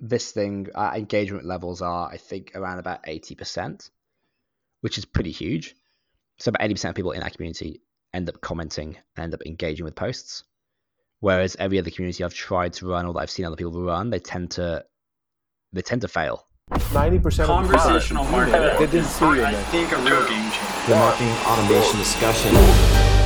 this 0.00 0.30
thing, 0.32 0.68
our 0.74 0.96
engagement 0.96 1.44
levels 1.44 1.82
are, 1.82 2.08
I 2.08 2.16
think, 2.16 2.52
around 2.54 2.78
about 2.78 3.04
80%, 3.04 3.90
which 4.80 4.98
is 4.98 5.04
pretty 5.04 5.30
huge. 5.30 5.74
So 6.38 6.50
about 6.50 6.68
80% 6.68 6.90
of 6.90 6.94
people 6.94 7.12
in 7.12 7.22
our 7.22 7.30
community 7.30 7.80
end 8.14 8.28
up 8.28 8.40
commenting 8.40 8.96
and 9.16 9.24
end 9.24 9.34
up 9.34 9.42
engaging 9.44 9.84
with 9.84 9.94
posts. 9.94 10.44
Whereas 11.20 11.56
every 11.58 11.78
other 11.78 11.90
community 11.90 12.22
I've 12.22 12.34
tried 12.34 12.74
to 12.74 12.88
run 12.88 13.06
or 13.06 13.12
that 13.14 13.20
I've 13.20 13.30
seen 13.30 13.44
other 13.44 13.56
people 13.56 13.82
run, 13.82 14.10
they 14.10 14.20
tend 14.20 14.52
to 14.52 14.84
they 15.72 15.82
tend 15.82 16.02
to 16.02 16.08
fail. 16.08 16.46
Ninety 16.94 17.18
percent 17.18 17.50
of 17.50 17.56
conversational 17.56 18.24
marketing. 18.26 18.78
They 18.78 18.86
didn't 18.86 19.06
see 19.06 19.24
you. 19.24 19.44
I 19.44 19.54
think 19.54 19.90
a 19.90 19.96
real 19.96 20.26
game 20.28 20.50
changer. 20.50 20.88
The 20.88 20.94
marketing 20.94 21.32
automation 21.44 21.98
discussion. 21.98 23.17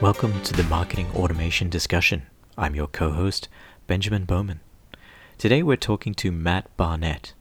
Welcome 0.00 0.40
to 0.42 0.52
the 0.52 0.62
Marketing 0.62 1.08
Automation 1.16 1.68
Discussion. 1.68 2.22
I'm 2.56 2.76
your 2.76 2.86
co 2.86 3.10
host, 3.10 3.48
Benjamin 3.88 4.26
Bowman. 4.26 4.60
Today 5.38 5.60
we're 5.60 5.74
talking 5.74 6.14
to 6.14 6.30
Matt 6.30 6.68
Barnett. 6.76 7.32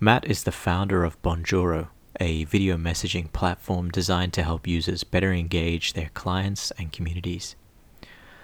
Matt 0.00 0.24
is 0.24 0.44
the 0.44 0.50
founder 0.50 1.04
of 1.04 1.20
Bonjoro, 1.20 1.88
a 2.18 2.44
video 2.44 2.78
messaging 2.78 3.30
platform 3.34 3.90
designed 3.90 4.32
to 4.32 4.42
help 4.42 4.66
users 4.66 5.04
better 5.04 5.34
engage 5.34 5.92
their 5.92 6.08
clients 6.14 6.70
and 6.78 6.92
communities. 6.92 7.56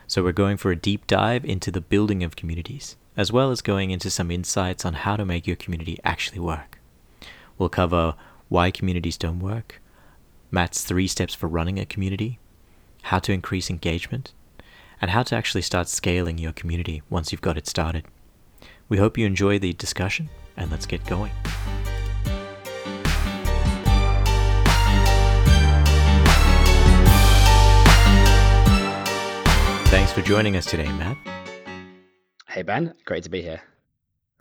So, 0.07 0.23
we're 0.23 0.33
going 0.33 0.59
for 0.59 0.71
a 0.71 0.77
deep 0.77 1.07
dive 1.07 1.47
into 1.47 1.71
the 1.71 1.81
building 1.81 2.23
of 2.23 2.37
communities, 2.37 2.97
as 3.17 3.33
well 3.33 3.51
as 3.51 3.63
going 3.63 3.91
into 3.91 4.11
some 4.11 4.31
insights 4.31 4.85
on 4.85 4.93
how 4.93 5.17
to 5.17 5.25
make 5.25 5.47
your 5.47 5.57
community 5.57 5.99
actually 6.05 6.41
work. 6.41 6.81
We'll 7.57 7.71
cover 7.71 8.15
why 8.51 8.71
communities 8.71 9.17
don't 9.17 9.41
work, 9.41 9.81
Matt's 10.51 10.85
three 10.85 11.07
steps 11.07 11.33
for 11.33 11.47
running 11.49 11.79
a 11.79 11.87
community, 11.87 12.39
how 13.05 13.19
to 13.19 13.33
increase 13.33 13.69
engagement, 13.69 14.33
and 14.99 15.11
how 15.11 15.23
to 15.23 15.37
actually 15.37 15.61
start 15.61 15.89
scaling 15.89 16.39
your 16.39 16.53
community 16.53 17.03
once 17.11 17.31
you've 17.31 17.43
got 17.43 17.59
it 17.59 17.67
started. 17.67 18.07
We 18.89 18.97
hope 18.97 19.19
you 19.19 19.27
enjoy 19.27 19.59
the 19.59 19.75
discussion, 19.75 20.31
and 20.57 20.71
let's 20.71 20.87
get 20.87 21.05
going. 21.05 21.33
Thanks 29.89 30.13
for 30.13 30.23
joining 30.23 30.57
us 30.57 30.65
today, 30.65 30.91
Matt. 30.93 31.19
Hey 32.49 32.63
Ben, 32.63 32.95
great 33.05 33.25
to 33.25 33.31
be 33.31 33.43
here. 33.43 33.63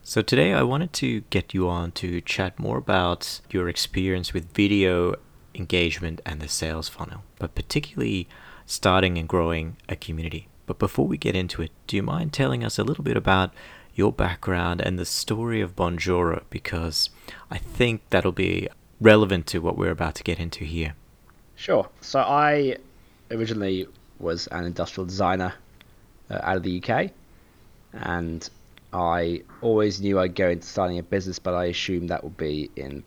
So, 0.03 0.21
today 0.21 0.53
I 0.53 0.63
wanted 0.63 0.93
to 0.93 1.21
get 1.29 1.53
you 1.53 1.67
on 1.67 1.91
to 1.93 2.21
chat 2.21 2.57
more 2.59 2.77
about 2.77 3.41
your 3.49 3.67
experience 3.67 4.33
with 4.33 4.53
video 4.53 5.15
engagement 5.53 6.21
and 6.25 6.39
the 6.41 6.47
sales 6.47 6.89
funnel, 6.89 7.23
but 7.39 7.55
particularly 7.55 8.27
starting 8.65 9.17
and 9.17 9.27
growing 9.27 9.77
a 9.89 9.95
community. 9.95 10.47
But 10.65 10.79
before 10.79 11.07
we 11.07 11.17
get 11.17 11.35
into 11.35 11.61
it, 11.61 11.71
do 11.87 11.95
you 11.95 12.03
mind 12.03 12.33
telling 12.33 12.63
us 12.63 12.79
a 12.79 12.83
little 12.83 13.03
bit 13.03 13.17
about 13.17 13.51
your 13.95 14.11
background 14.11 14.81
and 14.81 14.97
the 14.97 15.05
story 15.05 15.61
of 15.61 15.75
Bonjoro? 15.75 16.43
Because 16.49 17.09
I 17.51 17.57
think 17.57 18.01
that'll 18.09 18.31
be 18.31 18.69
relevant 19.01 19.47
to 19.47 19.59
what 19.59 19.77
we're 19.77 19.91
about 19.91 20.15
to 20.15 20.23
get 20.23 20.39
into 20.39 20.63
here. 20.63 20.95
Sure. 21.55 21.87
So 22.01 22.19
I 22.19 22.77
originally 23.29 23.87
was 24.19 24.47
an 24.47 24.65
industrial 24.65 25.05
designer 25.05 25.53
uh, 26.29 26.39
out 26.41 26.57
of 26.57 26.63
the 26.63 26.81
UK, 26.81 27.11
and 27.93 28.49
I 28.93 29.43
always 29.61 30.01
knew 30.01 30.19
I'd 30.19 30.35
go 30.35 30.49
into 30.49 30.65
starting 30.65 30.99
a 30.99 31.03
business, 31.03 31.39
but 31.39 31.53
I 31.53 31.65
assumed 31.65 32.09
that 32.09 32.23
would 32.23 32.37
be 32.37 32.71
in 32.75 33.03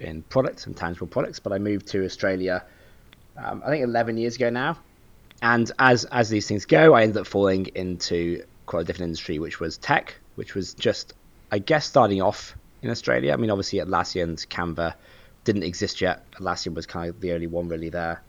in 0.00 0.22
products 0.22 0.66
and 0.66 0.76
tangible 0.76 1.08
products. 1.08 1.40
But 1.40 1.52
I 1.52 1.58
moved 1.58 1.88
to 1.88 2.04
Australia, 2.04 2.64
um, 3.36 3.62
I 3.64 3.70
think 3.70 3.84
11 3.84 4.16
years 4.16 4.36
ago 4.36 4.48
now, 4.48 4.78
and 5.42 5.70
as 5.78 6.04
as 6.06 6.28
these 6.28 6.46
things 6.46 6.64
go, 6.64 6.94
I 6.94 7.02
ended 7.02 7.18
up 7.18 7.26
falling 7.26 7.66
into 7.74 8.44
quite 8.66 8.82
a 8.82 8.84
different 8.84 9.08
industry, 9.08 9.38
which 9.38 9.60
was 9.60 9.78
tech, 9.78 10.14
which 10.34 10.54
was 10.54 10.74
just, 10.74 11.14
I 11.50 11.58
guess, 11.58 11.86
starting 11.86 12.20
off 12.20 12.54
in 12.82 12.90
Australia. 12.90 13.32
I 13.32 13.36
mean, 13.36 13.50
obviously, 13.50 13.78
Atlassian's 13.78 14.46
Canva 14.46 14.94
didn't 15.44 15.62
exist 15.62 16.00
yet. 16.00 16.30
Atlassian 16.32 16.74
was 16.74 16.86
kind 16.86 17.08
of 17.08 17.20
the 17.20 17.32
only 17.32 17.46
one 17.46 17.68
really 17.68 17.88
there, 17.88 18.20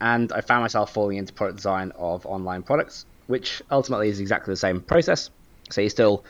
and 0.00 0.32
I 0.32 0.40
found 0.40 0.62
myself 0.62 0.92
falling 0.92 1.18
into 1.18 1.32
product 1.32 1.56
design 1.56 1.92
of 1.96 2.26
online 2.26 2.62
products, 2.62 3.06
which 3.26 3.62
ultimately 3.70 4.08
is 4.08 4.20
exactly 4.20 4.52
the 4.52 4.58
same 4.58 4.80
process. 4.80 5.30
So 5.70 5.80
you're 5.80 5.90
still, 5.90 6.24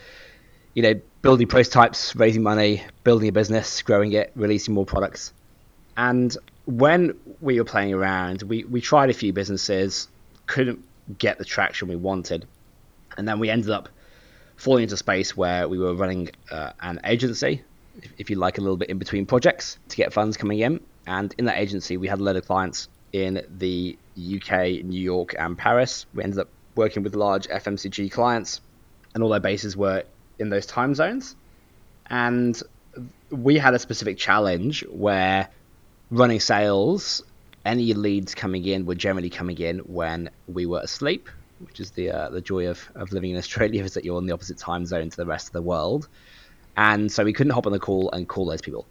you 0.75 0.83
know, 0.83 1.00
building 1.23 1.47
prototypes, 1.47 2.15
raising 2.15 2.43
money, 2.43 2.84
building 3.05 3.28
a 3.28 3.33
business, 3.33 3.81
growing 3.81 4.12
it, 4.12 4.33
releasing 4.34 4.75
more 4.75 4.84
products, 4.87 5.33
and 5.97 6.37
when 6.67 7.19
we 7.41 7.59
were 7.59 7.65
playing 7.65 7.93
around, 7.93 8.43
we, 8.43 8.65
we 8.65 8.81
tried 8.81 9.11
a 9.11 9.15
few 9.15 9.33
businesses, 9.33 10.09
couldn't 10.50 10.83
get 11.16 11.38
the 11.38 11.44
traction 11.44 11.87
we 11.87 11.94
wanted, 11.94 12.44
and 13.16 13.27
then 13.27 13.38
we 13.38 13.49
ended 13.49 13.71
up 13.71 13.88
falling 14.56 14.83
into 14.83 14.97
space 14.97 15.37
where 15.37 15.69
we 15.69 15.78
were 15.78 15.94
running 15.94 16.28
uh, 16.50 16.72
an 16.81 17.00
agency, 17.05 17.62
if, 18.03 18.12
if 18.19 18.31
you 18.31 18.37
like, 18.37 18.59
a 18.59 18.61
little 18.61 18.77
bit 18.77 18.91
in 18.91 18.99
between 18.99 19.27
projects 19.27 19.78
to 19.88 19.97
get 19.97 20.12
funds 20.12 20.37
coming 20.37 20.59
in. 20.59 20.81
And 21.06 21.33
in 21.38 21.44
that 21.44 21.59
agency, 21.59 21.97
we 21.97 22.09
had 22.09 22.19
a 22.19 22.22
load 22.22 22.34
of 22.34 22.47
clients 22.47 22.88
in 23.12 23.43
the 23.59 23.97
UK, 24.16 24.84
New 24.84 25.00
York, 25.00 25.37
and 25.38 25.56
Paris. 25.56 26.05
We 26.15 26.25
ended 26.25 26.41
up 26.41 26.49
working 26.75 27.05
with 27.05 27.15
large 27.15 27.47
FMCG 27.47 28.11
clients, 28.11 28.61
and 29.15 29.22
all 29.22 29.31
their 29.31 29.41
bases 29.41 29.77
were 29.77 30.03
in 30.41 30.50
those 30.50 30.67
time 30.67 30.97
zones. 30.97 31.37
And 32.06 32.61
we 33.31 33.56
had 33.56 33.75
a 33.75 33.78
specific 33.78 34.19
challenge 34.19 34.84
where 34.91 35.49
running 36.11 36.41
sales, 36.41 37.22
any 37.65 37.93
leads 37.94 38.34
coming 38.34 38.65
in 38.65 38.87
were 38.87 38.94
generally 38.94 39.31
coming 39.31 39.59
in 39.59 39.78
when 39.81 40.31
we 40.48 40.66
were 40.66 40.81
asleep, 40.81 41.28
which 41.60 41.81
is 41.81 41.91
the 41.93 42.10
uh, 42.10 42.31
the 42.31 42.41
joy 42.41 42.69
of, 42.69 42.91
of 42.94 43.12
living 43.12 43.31
in 43.32 43.37
Australia 43.37 43.84
is 43.84 43.94
that 43.94 44.04
you're 44.04 44.16
on 44.16 44.26
the 44.26 44.32
opposite 44.32 44.59
time 44.59 44.87
zone 44.87 45.10
to 45.10 45.16
the 45.16 45.26
rest 45.26 45.48
of 45.48 45.53
the 45.53 45.62
world. 45.62 46.09
And 46.76 47.10
so 47.10 47.25
we 47.25 47.32
couldn't 47.32 47.53
hop 47.53 47.66
on 47.66 47.72
the 47.72 47.81
call 47.81 48.10
and 48.12 48.28
call 48.28 48.47
those 48.47 48.62
people. 48.62 48.87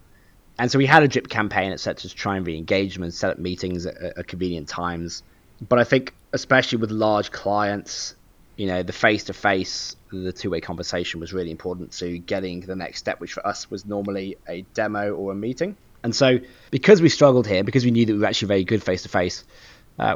And 0.60 0.70
so 0.70 0.78
we 0.78 0.86
had 0.86 1.04
a 1.04 1.08
drip 1.08 1.30
campaign, 1.30 1.72
etc., 1.72 2.10
to 2.10 2.16
try 2.16 2.36
and 2.36 2.46
re-engage 2.46 2.96
them 2.96 3.04
and 3.04 3.14
set 3.14 3.32
up 3.32 3.40
meetings 3.40 3.86
at, 3.86 3.96
at 3.96 4.28
convenient 4.28 4.68
times. 4.68 5.24
But 5.68 5.80
I 5.80 5.86
think, 5.86 6.14
especially 6.34 6.80
with 6.80 6.92
large 6.92 7.32
clients, 7.32 8.16
you 8.58 8.68
know, 8.68 8.84
the 8.84 8.92
face-to-face, 8.92 9.96
the 10.12 10.34
two-way 10.34 10.60
conversation 10.60 11.22
was 11.22 11.32
really 11.32 11.50
important 11.50 11.94
to 11.94 12.18
getting 12.18 12.60
the 12.60 12.76
next 12.76 13.00
step, 13.00 13.22
which 13.22 13.32
for 13.32 13.48
us 13.48 13.72
was 13.72 13.86
normally 13.86 14.36
a 14.50 14.64
demo 14.74 15.14
or 15.14 15.32
a 15.32 15.36
meeting. 15.36 15.78
And 16.04 16.16
so, 16.16 16.40
because 16.72 17.02
we 17.02 17.10
struggled 17.10 17.48
here, 17.48 17.64
because 17.64 17.84
we 17.84 17.92
knew 17.92 18.06
that 18.06 18.14
we 18.14 18.20
were 18.20 18.26
actually 18.26 18.48
very 18.48 18.64
good 18.64 18.84
face 18.84 19.04
to 19.04 19.10
face, 19.10 19.44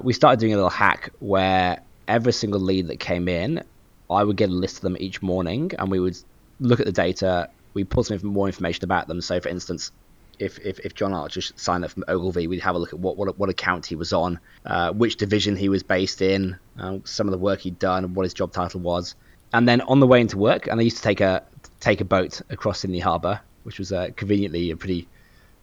we 0.01 0.13
started 0.13 0.39
doing 0.39 0.53
a 0.53 0.55
little 0.55 0.69
hack 0.69 1.11
where 1.19 1.81
every 2.07 2.33
single 2.33 2.59
lead 2.59 2.87
that 2.87 2.99
came 2.99 3.27
in, 3.27 3.63
I 4.09 4.23
would 4.23 4.37
get 4.37 4.49
a 4.49 4.53
list 4.53 4.77
of 4.77 4.81
them 4.81 4.97
each 4.99 5.21
morning, 5.21 5.71
and 5.77 5.89
we 5.89 5.99
would 5.99 6.17
look 6.59 6.79
at 6.79 6.85
the 6.85 6.91
data. 6.91 7.49
We 7.73 7.83
pull 7.83 8.03
some 8.03 8.19
more 8.23 8.47
information 8.47 8.83
about 8.83 9.07
them. 9.07 9.21
So, 9.21 9.39
for 9.39 9.49
instance, 9.49 9.91
if, 10.39 10.59
if, 10.59 10.79
if 10.79 10.95
John 10.95 11.13
Archer 11.13 11.41
signed 11.41 11.83
up 11.83 11.91
from 11.91 12.03
Ogilvy, 12.07 12.47
we'd 12.47 12.61
have 12.61 12.75
a 12.75 12.79
look 12.79 12.93
at 12.93 12.99
what 12.99 13.17
what, 13.17 13.37
what 13.37 13.49
account 13.49 13.85
he 13.85 13.95
was 13.95 14.13
on, 14.13 14.39
uh, 14.65 14.91
which 14.91 15.17
division 15.17 15.55
he 15.55 15.69
was 15.69 15.83
based 15.83 16.21
in, 16.21 16.57
uh, 16.79 16.97
some 17.03 17.27
of 17.27 17.31
the 17.31 17.37
work 17.37 17.61
he'd 17.61 17.79
done, 17.79 18.13
what 18.13 18.23
his 18.23 18.33
job 18.33 18.51
title 18.51 18.79
was, 18.79 19.15
and 19.53 19.67
then 19.67 19.81
on 19.81 19.99
the 19.99 20.07
way 20.07 20.21
into 20.21 20.37
work, 20.37 20.67
and 20.67 20.79
I 20.79 20.83
used 20.83 20.97
to 20.97 21.03
take 21.03 21.21
a 21.21 21.43
take 21.79 22.01
a 22.01 22.05
boat 22.05 22.41
across 22.49 22.79
Sydney 22.79 22.99
Harbour, 22.99 23.41
which 23.63 23.79
was 23.79 23.91
uh, 23.91 24.09
conveniently 24.15 24.71
a 24.71 24.77
pretty 24.77 25.07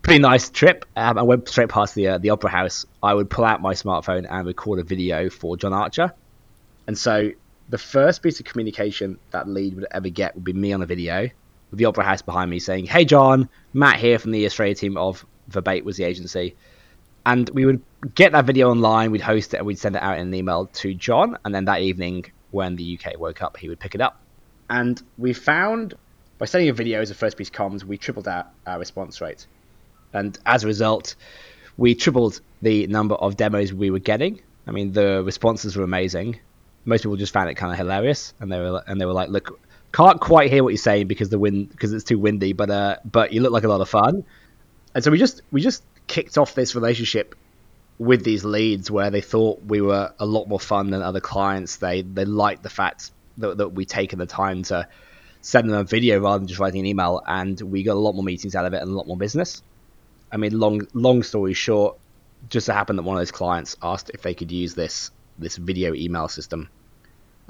pretty 0.03 0.21
nice 0.21 0.51
trip. 0.51 0.85
Um, 0.97 1.19
I 1.19 1.23
went 1.23 1.49
straight 1.49 1.69
past 1.69 1.95
the 1.95 2.09
uh, 2.09 2.19
the 2.19 2.31
Opera 2.31 2.51
House. 2.51 2.87
I 3.03 3.15
would 3.15 3.31
pull 3.31 3.45
out 3.45 3.61
my 3.61 3.75
smartphone 3.75 4.27
and 4.29 4.47
record 4.47 4.79
a 4.79 4.83
video 4.83 5.31
for 5.31 5.57
John 5.57 5.73
Archer. 5.73 6.13
And 6.87 6.97
so 6.97 7.31
the 7.69 7.79
first 7.79 8.23
piece 8.23 8.41
of 8.41 8.47
communication 8.47 9.19
that 9.31 9.49
lead 9.49 9.75
would 9.75 9.87
ever 9.91 10.09
get 10.09 10.35
would 10.35 10.45
be 10.45 10.53
me 10.53 10.73
on 10.73 10.83
a 10.83 10.87
video 10.87 11.29
with 11.71 11.79
the 11.79 11.85
Opera 11.85 12.05
House 12.05 12.23
behind 12.23 12.51
me 12.51 12.59
saying, 12.59 12.87
"Hey 12.87 13.05
John, 13.05 13.49
Matt 13.73 13.99
here 13.99 14.19
from 14.19 14.33
the 14.33 14.47
Australia 14.47 14.75
team 14.75 14.97
of 14.97 15.25
Verbate 15.51 15.85
was 15.85 15.97
the 15.97 16.05
agency." 16.05 16.57
And 17.27 17.51
we 17.51 17.67
would 17.67 17.83
get 18.15 18.33
that 18.33 18.47
video 18.47 18.71
online, 18.71 19.11
we'd 19.11 19.21
host 19.21 19.53
it, 19.53 19.59
and 19.59 19.67
we'd 19.67 19.79
send 19.79 19.95
it 19.95 20.03
out 20.03 20.19
in 20.19 20.29
an 20.29 20.35
email 20.35 20.67
to 20.67 20.95
John. 20.95 21.37
And 21.45 21.55
then 21.55 21.67
that 21.67 21.83
evening, 21.83 22.25
when 22.51 22.77
the 22.77 22.99
UK 22.99 23.19
woke 23.19 23.43
up, 23.43 23.59
he 23.59 23.69
would 23.69 23.79
pick 23.79 23.95
it 23.95 24.01
up. 24.01 24.23
And 24.71 25.01
we 25.19 25.35
found 25.35 25.95
by 26.39 26.47
sending 26.47 26.71
a 26.71 26.73
video 26.73 27.03
as 27.03 27.11
a 27.11 27.15
first 27.15 27.37
piece 27.37 27.51
comms, 27.51 27.85
we 27.85 27.99
tripled 27.99 28.27
our, 28.27 28.47
our 28.67 28.79
response 28.79 29.21
rate 29.21 29.47
and 30.13 30.39
as 30.47 30.65
a 30.65 30.67
result, 30.67 31.15
we 31.77 31.95
tripled 31.95 32.41
the 32.63 32.87
number 32.87 33.15
of 33.15 33.37
demos 33.37 33.73
we 33.73 33.91
were 33.91 33.99
getting. 33.99 34.41
I 34.67 34.73
mean, 34.73 34.93
the 34.93 35.23
responses 35.25 35.77
were 35.77 35.85
amazing. 35.85 36.41
Most 36.85 37.03
people 37.03 37.17
just 37.17 37.33
found 37.33 37.51
it 37.51 37.55
kind 37.55 37.73
of 37.73 37.79
hilarious, 37.79 38.35
and 38.41 38.51
they 38.51 38.59
were 38.59 38.83
and 38.87 39.01
they 39.01 39.07
were 39.07 39.13
like, 39.13 39.29
"Look, 39.29 39.61
can't 39.93 40.21
quite 40.21 40.51
hear 40.51 40.63
what 40.63 40.71
you're 40.71 40.79
saying 40.79 41.09
because 41.09 41.29
the 41.29 41.39
wind 41.39 41.71
because 41.71 41.93
it's 41.93 42.05
too 42.05 42.19
windy, 42.19 42.53
but 42.53 42.71
uh, 42.71 42.97
but 43.05 43.33
you 43.33 43.41
look 43.41 43.53
like 43.53 43.65
a 43.65 43.69
lot 43.69 43.81
of 43.81 43.89
fun." 43.89 44.25
And 44.95 45.05
so 45.05 45.11
we 45.11 45.19
just 45.19 45.43
we 45.51 45.61
just 45.61 45.83
kicked 46.07 46.39
off 46.39 46.55
this 46.55 46.75
relationship 46.75 47.35
with 47.99 48.25
these 48.25 48.45
leads 48.45 48.91
where 48.91 49.11
they 49.11 49.21
thought 49.21 49.63
we 49.63 49.81
were 49.81 50.13
a 50.19 50.27
lot 50.27 50.49
more 50.49 50.59
fun 50.59 50.91
than 50.91 51.03
other 51.03 51.21
clients. 51.21 51.77
They 51.77 52.03
they 52.03 52.25
liked 52.25 52.63
the 52.63 52.71
fact 52.71 53.11
that, 53.39 53.59
that 53.59 53.69
we 53.69 53.85
taken 53.85 54.19
the 54.19 54.27
time 54.27 54.63
to 54.65 54.89
send 55.43 55.69
them 55.69 55.77
a 55.77 55.85
video 55.85 56.21
rather 56.21 56.39
than 56.39 56.49
just 56.49 56.61
writing 56.61 56.81
an 56.81 56.87
email, 56.87 57.23
and 57.27 57.61
we 57.61 57.83
got 57.83 57.97
a 57.97 58.01
lot 58.01 58.15
more 58.15 58.25
meetings 58.25 58.55
out 58.55 58.65
of 58.65 58.75
it 58.75 58.83
and 58.83 58.91
a 58.91 58.95
lot 58.95 59.07
more 59.07 59.17
business. 59.17 59.63
I 60.33 60.37
mean, 60.37 60.59
long 60.59 60.87
long 60.95 61.23
story 61.23 61.55
short, 61.55 61.99
just 62.49 62.67
so 62.67 62.73
happened 62.73 62.99
that 62.99 63.05
one 63.05 63.17
of 63.17 63.21
those 63.21 63.33
clients 63.33 63.77
asked 63.83 64.11
if 64.15 64.23
they 64.23 64.35
could 64.35 64.53
use 64.53 64.75
this 64.75 65.11
this 65.39 65.57
video 65.57 65.95
email 65.95 66.29
system, 66.29 66.69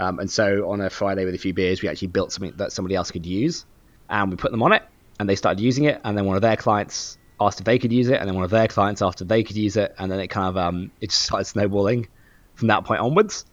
Um, 0.00 0.18
and 0.18 0.30
so 0.30 0.70
on 0.70 0.80
a 0.80 0.88
Friday 0.88 1.26
with 1.26 1.34
a 1.34 1.38
few 1.38 1.52
beers, 1.52 1.82
we 1.82 1.88
actually 1.88 2.08
built 2.08 2.32
something 2.32 2.54
that 2.56 2.72
somebody 2.72 2.94
else 2.94 3.10
could 3.10 3.26
use, 3.26 3.66
and 4.08 4.30
we 4.30 4.36
put 4.36 4.50
them 4.50 4.62
on 4.62 4.72
it, 4.72 4.82
and 5.18 5.28
they 5.28 5.36
started 5.36 5.60
using 5.60 5.84
it. 5.84 6.00
And 6.02 6.16
then 6.16 6.24
one 6.24 6.36
of 6.36 6.42
their 6.42 6.56
clients 6.56 7.18
asked 7.38 7.60
if 7.60 7.66
they 7.66 7.78
could 7.78 7.92
use 7.92 8.08
it, 8.08 8.18
and 8.18 8.26
then 8.26 8.34
one 8.34 8.44
of 8.44 8.50
their 8.50 8.66
clients 8.66 9.02
asked 9.02 9.20
if 9.20 9.28
they 9.28 9.42
could 9.42 9.56
use 9.56 9.76
it, 9.76 9.94
and 9.98 10.10
then 10.10 10.18
it 10.18 10.28
kind 10.28 10.48
of 10.48 10.56
um, 10.56 10.90
it 11.02 11.10
just 11.10 11.22
started 11.22 11.44
snowballing 11.44 12.08
from 12.54 12.68
that 12.68 12.84
point 12.84 13.00
onwards. 13.00 13.44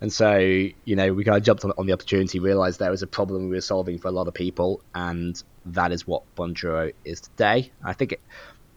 And 0.00 0.12
so, 0.12 0.36
you 0.36 0.94
know, 0.94 1.12
we 1.12 1.24
kind 1.24 1.38
of 1.38 1.42
jumped 1.42 1.64
on, 1.64 1.72
on 1.78 1.86
the 1.86 1.92
opportunity, 1.94 2.38
realized 2.38 2.78
there 2.78 2.90
was 2.90 3.02
a 3.02 3.06
problem 3.06 3.48
we 3.48 3.56
were 3.56 3.60
solving 3.62 3.98
for 3.98 4.08
a 4.08 4.12
lot 4.12 4.28
of 4.28 4.34
people, 4.34 4.82
and 4.94 5.42
that 5.64 5.90
is 5.90 6.06
what 6.06 6.22
Bonjoro 6.36 6.92
is 7.04 7.22
today. 7.22 7.72
I 7.82 7.94
think 7.94 8.12
it, 8.12 8.20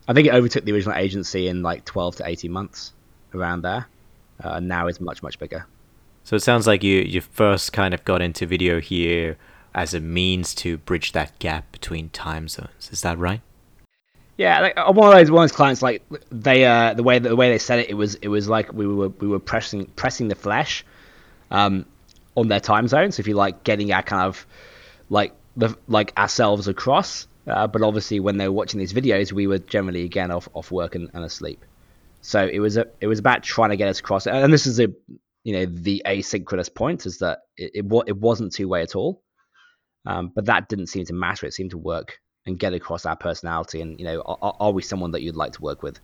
I 0.09 0.13
think 0.13 0.27
it 0.27 0.33
overtook 0.33 0.65
the 0.65 0.71
original 0.71 0.95
agency 0.95 1.47
in 1.47 1.61
like 1.61 1.85
12 1.85 2.15
to 2.15 2.27
18 2.27 2.51
months, 2.51 2.93
around 3.35 3.61
there. 3.61 3.87
Uh, 4.43 4.59
now 4.59 4.87
is 4.87 4.99
much 4.99 5.21
much 5.21 5.37
bigger. 5.37 5.67
So 6.23 6.35
it 6.35 6.41
sounds 6.41 6.65
like 6.65 6.83
you 6.83 7.01
you 7.01 7.21
first 7.21 7.73
kind 7.73 7.93
of 7.93 8.03
got 8.05 8.19
into 8.19 8.47
video 8.47 8.79
here 8.79 9.37
as 9.75 9.93
a 9.93 9.99
means 9.99 10.55
to 10.55 10.79
bridge 10.79 11.11
that 11.11 11.37
gap 11.37 11.71
between 11.71 12.09
time 12.09 12.47
zones. 12.47 12.89
Is 12.91 13.01
that 13.01 13.19
right? 13.19 13.41
Yeah, 14.35 14.61
like 14.61 14.77
uh, 14.77 14.91
one 14.91 15.09
of 15.09 15.13
those 15.13 15.29
one 15.29 15.43
of 15.43 15.49
those 15.49 15.55
clients, 15.55 15.83
like 15.83 16.01
they 16.31 16.65
uh, 16.65 16.95
the 16.95 17.03
way 17.03 17.19
the 17.19 17.35
way 17.35 17.51
they 17.51 17.59
said 17.59 17.79
it, 17.79 17.91
it 17.91 17.93
was 17.93 18.15
it 18.15 18.29
was 18.29 18.49
like 18.49 18.73
we 18.73 18.87
were 18.87 19.09
we 19.09 19.27
were 19.27 19.39
pressing 19.39 19.85
pressing 19.95 20.27
the 20.27 20.35
flesh 20.35 20.83
um, 21.51 21.85
on 22.35 22.47
their 22.47 22.61
time 22.61 22.87
zone. 22.87 23.11
So 23.11 23.19
if 23.19 23.27
you 23.27 23.35
like 23.35 23.63
getting 23.63 23.91
our 23.91 24.01
kind 24.01 24.23
of 24.23 24.47
like 25.09 25.33
the 25.55 25.77
like 25.87 26.17
ourselves 26.17 26.67
across, 26.67 27.27
uh, 27.49 27.67
but 27.67 27.81
obviously 27.81 28.19
when 28.19 28.37
they 28.37 28.47
were 28.47 28.53
watching 28.53 28.79
these 28.79 28.93
videos, 28.93 29.31
we 29.31 29.47
were 29.47 29.59
generally 29.59 30.03
again 30.03 30.31
off 30.31 30.47
off 30.53 30.71
work 30.71 30.95
and, 30.95 31.09
and 31.13 31.23
asleep. 31.23 31.63
So 32.21 32.45
it 32.45 32.59
was 32.59 32.77
a 32.77 32.85
it 32.99 33.07
was 33.07 33.19
about 33.19 33.43
trying 33.43 33.69
to 33.69 33.77
get 33.77 33.87
us 33.87 33.99
across, 33.99 34.27
and 34.27 34.51
this 34.53 34.67
is 34.67 34.79
a 34.79 34.87
you 35.43 35.53
know 35.53 35.65
the 35.65 36.01
asynchronous 36.05 36.73
point 36.73 37.05
is 37.05 37.19
that 37.19 37.39
it 37.57 37.71
it, 37.75 38.03
it 38.07 38.17
wasn't 38.17 38.53
two 38.53 38.67
way 38.67 38.81
at 38.81 38.95
all, 38.95 39.23
um, 40.05 40.31
but 40.33 40.45
that 40.45 40.69
didn't 40.69 40.87
seem 40.87 41.05
to 41.05 41.13
matter. 41.13 41.45
It 41.45 41.53
seemed 41.53 41.71
to 41.71 41.77
work 41.77 42.19
and 42.45 42.57
get 42.57 42.73
across 42.73 43.05
our 43.05 43.15
personality, 43.15 43.81
and 43.81 43.99
you 43.99 44.05
know 44.05 44.21
are, 44.21 44.55
are 44.59 44.71
we 44.71 44.81
someone 44.81 45.11
that 45.11 45.21
you'd 45.21 45.35
like 45.35 45.53
to 45.53 45.61
work 45.61 45.83
with? 45.83 45.99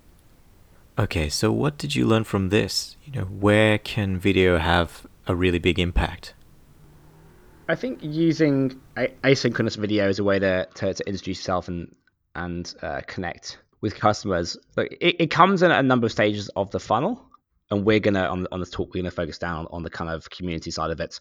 Okay, 0.97 1.27
so 1.27 1.51
what 1.51 1.77
did 1.77 1.95
you 1.95 2.06
learn 2.06 2.24
from 2.24 2.50
this? 2.50 2.95
You 3.03 3.12
know, 3.12 3.25
where 3.25 3.77
can 3.77 4.18
video 4.18 4.57
have 4.57 5.06
a 5.27 5.36
really 5.36 5.59
big 5.59 5.77
impact? 5.77 6.33
I 7.68 7.76
think 7.76 8.00
using 8.04 8.80
asynchronous 8.96 9.76
video 9.76 10.08
as 10.08 10.20
a 10.20 10.24
way 10.24 10.38
to, 10.40 10.68
to, 10.76 10.94
to 10.94 11.08
introduce 11.08 11.40
yourself 11.40 11.68
and 11.68 11.96
and 12.36 12.74
uh, 12.82 13.02
connect 13.08 13.60
with 13.82 13.96
customers. 13.96 14.58
Look, 14.76 14.92
it, 14.92 15.16
it 15.20 15.32
comes 15.32 15.64
in 15.64 15.72
a 15.72 15.82
number 15.82 16.06
of 16.06 16.12
stages 16.12 16.50
of 16.50 16.70
the 16.72 16.80
funnel, 16.80 17.26
and 17.72 17.86
we're 17.86 18.00
gonna 18.00 18.24
on 18.24 18.48
on 18.52 18.60
this 18.60 18.70
talk 18.70 18.94
we're 18.94 19.02
gonna 19.02 19.12
focus 19.12 19.40
down 19.40 19.68
on 19.72 19.84
the 19.84 19.90
kind 19.90 20.12
of 20.12 20.30
community 20.30 20.70
side 20.70 20.92
of 20.92 21.00
it. 21.00 21.20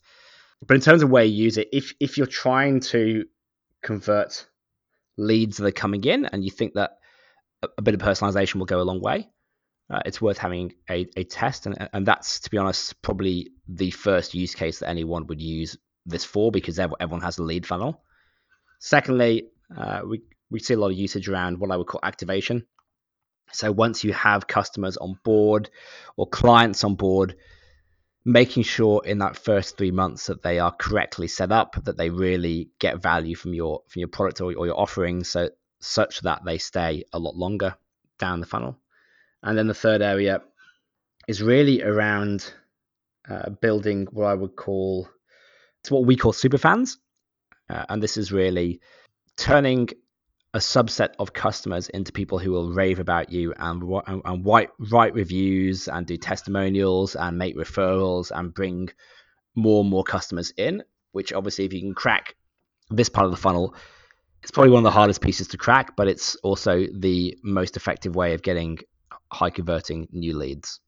But 0.67 0.75
in 0.75 0.81
terms 0.81 1.03
of 1.03 1.11
where 1.11 1.25
you 1.25 1.45
use 1.45 1.57
it, 1.57 1.69
if 1.73 1.95
if 1.99 2.19
you're 2.19 2.27
trying 2.27 2.81
to 2.81 3.25
convert 3.83 4.47
leads 5.17 5.57
that 5.59 5.67
are 5.67 5.73
coming 5.73 6.05
in, 6.05 6.27
and 6.27 6.45
you 6.45 6.51
think 6.51 6.75
that 6.75 6.99
a, 7.63 7.69
a 7.79 7.83
bit 7.83 7.95
of 7.95 8.01
personalization 8.01 8.57
will 8.57 8.67
go 8.67 8.81
a 8.81 8.83
long 8.83 9.01
way, 9.01 9.31
uh, 9.89 10.01
it's 10.05 10.21
worth 10.21 10.39
having 10.39 10.75
a, 10.91 11.07
a 11.17 11.25
test, 11.25 11.65
and 11.65 11.89
and 11.95 12.07
that's 12.07 12.41
to 12.41 12.51
be 12.51 12.59
honest 12.59 13.01
probably 13.01 13.53
the 13.67 13.91
first 13.91 14.35
use 14.35 14.55
case 14.55 14.81
that 14.81 14.91
anyone 14.91 15.27
would 15.29 15.41
use 15.41 15.79
this 16.07 16.25
for 16.25 16.51
because 16.51 16.79
everyone 16.79 17.21
has 17.23 17.39
a 17.39 17.43
lead 17.43 17.67
funnel. 17.67 18.03
Secondly, 18.79 19.49
uh, 19.77 20.03
we 20.09 20.23
we 20.51 20.61
see 20.61 20.75
a 20.75 20.79
lot 20.79 20.91
of 20.91 20.99
usage 20.99 21.29
around 21.29 21.59
what 21.59 21.71
I 21.71 21.77
would 21.77 21.87
call 21.87 22.01
activation. 22.03 22.67
So 23.53 23.73
once 23.73 24.05
you 24.05 24.13
have 24.13 24.47
customers 24.47 24.97
on 24.97 25.19
board 25.25 25.71
or 26.17 26.29
clients 26.29 26.85
on 26.85 26.95
board, 26.95 27.37
making 28.25 28.63
sure 28.63 29.03
in 29.05 29.19
that 29.19 29.37
first 29.37 29.77
three 29.77 29.91
months 29.91 30.27
that 30.27 30.43
they 30.43 30.59
are 30.59 30.73
correctly 30.73 31.29
set 31.29 31.53
up, 31.53 31.77
that 31.85 31.97
they 31.97 32.11
really 32.11 32.71
get 32.79 33.03
value 33.03 33.37
from 33.37 33.55
your 33.55 33.83
from 33.89 34.01
your 34.01 34.09
product 34.09 34.41
or, 34.41 34.55
or 34.55 34.67
your 34.67 34.81
offering, 34.81 35.25
so 35.25 35.51
such 35.81 36.21
that 36.21 36.45
they 36.45 36.59
stay 36.59 37.05
a 37.13 37.19
lot 37.19 37.37
longer 37.37 37.77
down 38.19 38.41
the 38.41 38.47
funnel. 38.47 38.79
And 39.43 39.59
then 39.59 39.67
the 39.67 39.75
third 39.75 40.01
area 40.01 40.41
is 41.29 41.43
really 41.43 41.83
around 41.83 42.53
uh, 43.29 43.51
building 43.51 44.07
what 44.11 44.27
I 44.27 44.35
would 44.35 44.57
call 44.57 45.09
it's 45.85 45.91
what 45.91 46.07
we 46.07 46.17
call 46.17 46.33
super 46.33 46.57
fans, 46.57 46.97
uh, 47.69 47.85
and 47.91 48.03
this 48.03 48.17
is 48.17 48.33
really 48.33 48.81
turning 49.37 49.91
a 50.55 50.59
subset 50.59 51.11
of 51.19 51.35
customers 51.35 51.91
into 51.91 52.11
people 52.11 52.39
who 52.39 52.53
will 52.53 52.73
rave 52.73 53.01
about 53.01 53.31
you 53.31 53.53
and, 53.59 53.83
and, 54.07 54.23
and 54.25 54.47
write, 54.47 54.71
write 54.91 55.13
reviews 55.13 55.87
and 55.87 56.07
do 56.07 56.17
testimonials 56.17 57.17
and 57.17 57.37
make 57.37 57.55
referrals 57.55 58.33
and 58.35 58.55
bring 58.55 58.89
more 59.55 59.83
and 59.83 59.91
more 59.91 60.05
customers 60.05 60.55
in. 60.57 60.83
Which 61.13 61.35
obviously, 61.35 61.67
if 61.67 61.75
you 61.75 61.81
can 61.81 61.95
crack 61.95 62.35
this 62.89 63.11
part 63.11 63.27
of 63.27 63.31
the 63.31 63.37
funnel, 63.37 63.75
it's 64.43 64.51
probably 64.51 64.71
one 64.71 64.81
of 64.81 64.85
the 64.85 64.91
hardest 64.91 65.21
pieces 65.21 65.49
to 65.49 65.59
crack, 65.59 65.97
but 65.97 66.09
it's 66.09 66.35
also 66.37 66.87
the 66.95 67.37
most 67.45 67.77
effective 67.77 68.17
way 68.17 68.33
of 68.33 68.41
getting 68.43 68.79
high 69.31 69.51
converting 69.51 70.09
new 70.13 70.35
leads. 70.35 70.81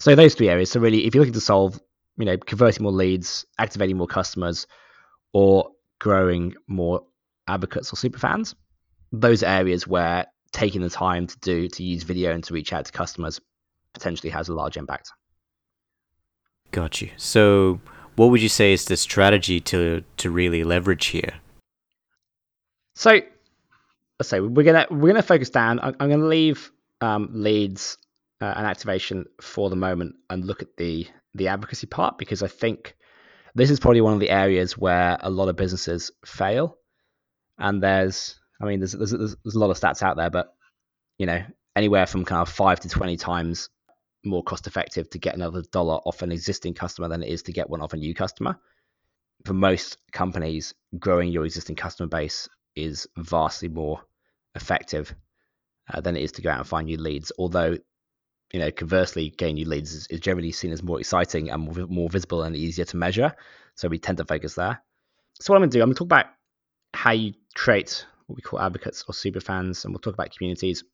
So 0.00 0.16
those 0.16 0.34
three 0.34 0.48
areas. 0.48 0.72
So 0.72 0.80
really, 0.80 1.06
if 1.06 1.14
you're 1.14 1.22
looking 1.22 1.34
to 1.34 1.40
solve, 1.40 1.80
you 2.16 2.24
know, 2.24 2.36
converting 2.36 2.82
more 2.82 2.92
leads, 2.92 3.44
activating 3.58 3.96
more 3.96 4.06
customers, 4.06 4.66
or 5.32 5.70
growing 5.98 6.54
more 6.66 7.02
advocates 7.48 7.92
or 7.92 7.96
super 7.96 8.18
fans, 8.18 8.54
those 9.12 9.42
areas 9.42 9.86
where 9.86 10.26
taking 10.52 10.80
the 10.80 10.90
time 10.90 11.26
to 11.26 11.38
do 11.40 11.68
to 11.68 11.82
use 11.82 12.02
video 12.02 12.32
and 12.32 12.42
to 12.44 12.54
reach 12.54 12.72
out 12.72 12.84
to 12.84 12.92
customers 12.92 13.40
potentially 13.92 14.30
has 14.30 14.48
a 14.48 14.54
large 14.54 14.76
impact. 14.76 15.12
Got 16.70 17.00
you. 17.00 17.10
So, 17.16 17.80
what 18.16 18.30
would 18.30 18.42
you 18.42 18.48
say 18.48 18.72
is 18.72 18.86
the 18.86 18.96
strategy 18.96 19.60
to 19.60 20.02
to 20.18 20.30
really 20.30 20.64
leverage 20.64 21.06
here? 21.06 21.34
So, 22.94 23.20
let's 24.18 24.28
say 24.28 24.40
we're 24.40 24.64
gonna 24.64 24.86
we're 24.90 25.08
gonna 25.08 25.22
focus 25.22 25.50
down. 25.50 25.80
I'm, 25.80 25.96
I'm 26.00 26.10
gonna 26.10 26.26
leave 26.26 26.72
um, 27.00 27.30
leads 27.32 27.98
uh, 28.40 28.54
and 28.56 28.66
activation 28.66 29.26
for 29.40 29.70
the 29.70 29.76
moment 29.76 30.16
and 30.30 30.44
look 30.44 30.62
at 30.62 30.76
the 30.76 31.06
the 31.36 31.48
advocacy 31.48 31.86
part 31.86 32.18
because 32.18 32.42
I 32.42 32.48
think 32.48 32.96
this 33.54 33.70
is 33.70 33.80
probably 33.80 34.00
one 34.00 34.12
of 34.14 34.20
the 34.20 34.30
areas 34.30 34.76
where 34.76 35.16
a 35.20 35.30
lot 35.30 35.48
of 35.48 35.56
businesses 35.56 36.10
fail. 36.24 36.76
And 37.58 37.82
there's 37.82 38.38
I 38.60 38.64
mean, 38.64 38.80
there's, 38.80 38.92
there's 38.92 39.10
there's 39.10 39.54
a 39.54 39.58
lot 39.58 39.70
of 39.70 39.78
stats 39.78 40.02
out 40.02 40.16
there, 40.16 40.30
but 40.30 40.48
you 41.18 41.26
know, 41.26 41.42
anywhere 41.74 42.06
from 42.06 42.24
kind 42.24 42.42
of 42.42 42.48
five 42.48 42.80
to 42.80 42.88
twenty 42.88 43.16
times 43.16 43.68
more 44.24 44.42
cost 44.42 44.66
effective 44.66 45.08
to 45.10 45.18
get 45.18 45.34
another 45.34 45.62
dollar 45.72 45.94
off 46.04 46.22
an 46.22 46.32
existing 46.32 46.74
customer 46.74 47.08
than 47.08 47.22
it 47.22 47.28
is 47.28 47.44
to 47.44 47.52
get 47.52 47.70
one 47.70 47.80
off 47.80 47.92
a 47.92 47.96
new 47.96 48.14
customer. 48.14 48.58
For 49.44 49.54
most 49.54 49.98
companies, 50.12 50.74
growing 50.98 51.30
your 51.30 51.44
existing 51.44 51.76
customer 51.76 52.08
base 52.08 52.48
is 52.74 53.06
vastly 53.16 53.68
more 53.68 54.00
effective 54.54 55.14
uh, 55.92 56.00
than 56.00 56.16
it 56.16 56.22
is 56.22 56.32
to 56.32 56.42
go 56.42 56.50
out 56.50 56.58
and 56.58 56.66
find 56.66 56.86
new 56.86 56.96
leads. 56.96 57.30
Although, 57.38 57.76
you 58.52 58.60
know, 58.60 58.70
conversely, 58.70 59.30
getting 59.30 59.56
new 59.56 59.68
leads 59.68 59.92
is, 59.92 60.06
is 60.08 60.20
generally 60.20 60.52
seen 60.52 60.72
as 60.72 60.82
more 60.82 61.00
exciting 61.00 61.50
and 61.50 61.62
more, 61.62 61.86
more 61.88 62.08
visible 62.08 62.42
and 62.42 62.56
easier 62.56 62.84
to 62.86 62.96
measure. 62.96 63.34
So 63.74 63.88
we 63.88 63.98
tend 63.98 64.18
to 64.18 64.24
focus 64.24 64.54
there. 64.54 64.82
So 65.34 65.52
what 65.52 65.56
I'm 65.56 65.62
going 65.62 65.70
to 65.70 65.78
do, 65.78 65.82
I'm 65.82 65.88
going 65.88 65.94
to 65.94 65.98
talk 65.98 66.06
about 66.06 66.26
how 66.94 67.10
you 67.12 67.34
create 67.54 68.06
what 68.26 68.36
we 68.36 68.42
call 68.42 68.60
advocates 68.60 69.04
or 69.06 69.14
super 69.14 69.40
fans, 69.40 69.84
and 69.84 69.92
we'll 69.92 70.00
talk 70.00 70.14
about 70.14 70.34
communities. 70.36 70.84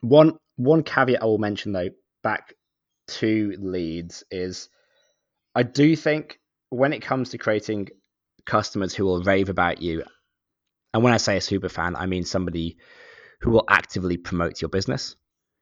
One 0.00 0.36
one 0.56 0.82
caveat 0.82 1.22
I 1.22 1.24
will 1.24 1.38
mention 1.38 1.72
though, 1.72 1.90
back 2.22 2.54
to 3.06 3.56
leads 3.58 4.24
is 4.30 4.68
I 5.54 5.62
do 5.62 5.96
think 5.96 6.38
when 6.70 6.92
it 6.92 7.00
comes 7.02 7.30
to 7.30 7.38
creating 7.38 7.88
customers 8.46 8.94
who 8.94 9.04
will 9.04 9.22
rave 9.22 9.48
about 9.48 9.80
you, 9.80 10.04
and 10.92 11.02
when 11.02 11.12
I 11.12 11.18
say 11.18 11.36
a 11.36 11.40
super 11.40 11.68
fan, 11.68 11.96
I 11.96 12.06
mean 12.06 12.24
somebody 12.24 12.76
who 13.40 13.50
will 13.50 13.64
actively 13.68 14.16
promote 14.16 14.60
your 14.60 14.68
business, 14.68 15.16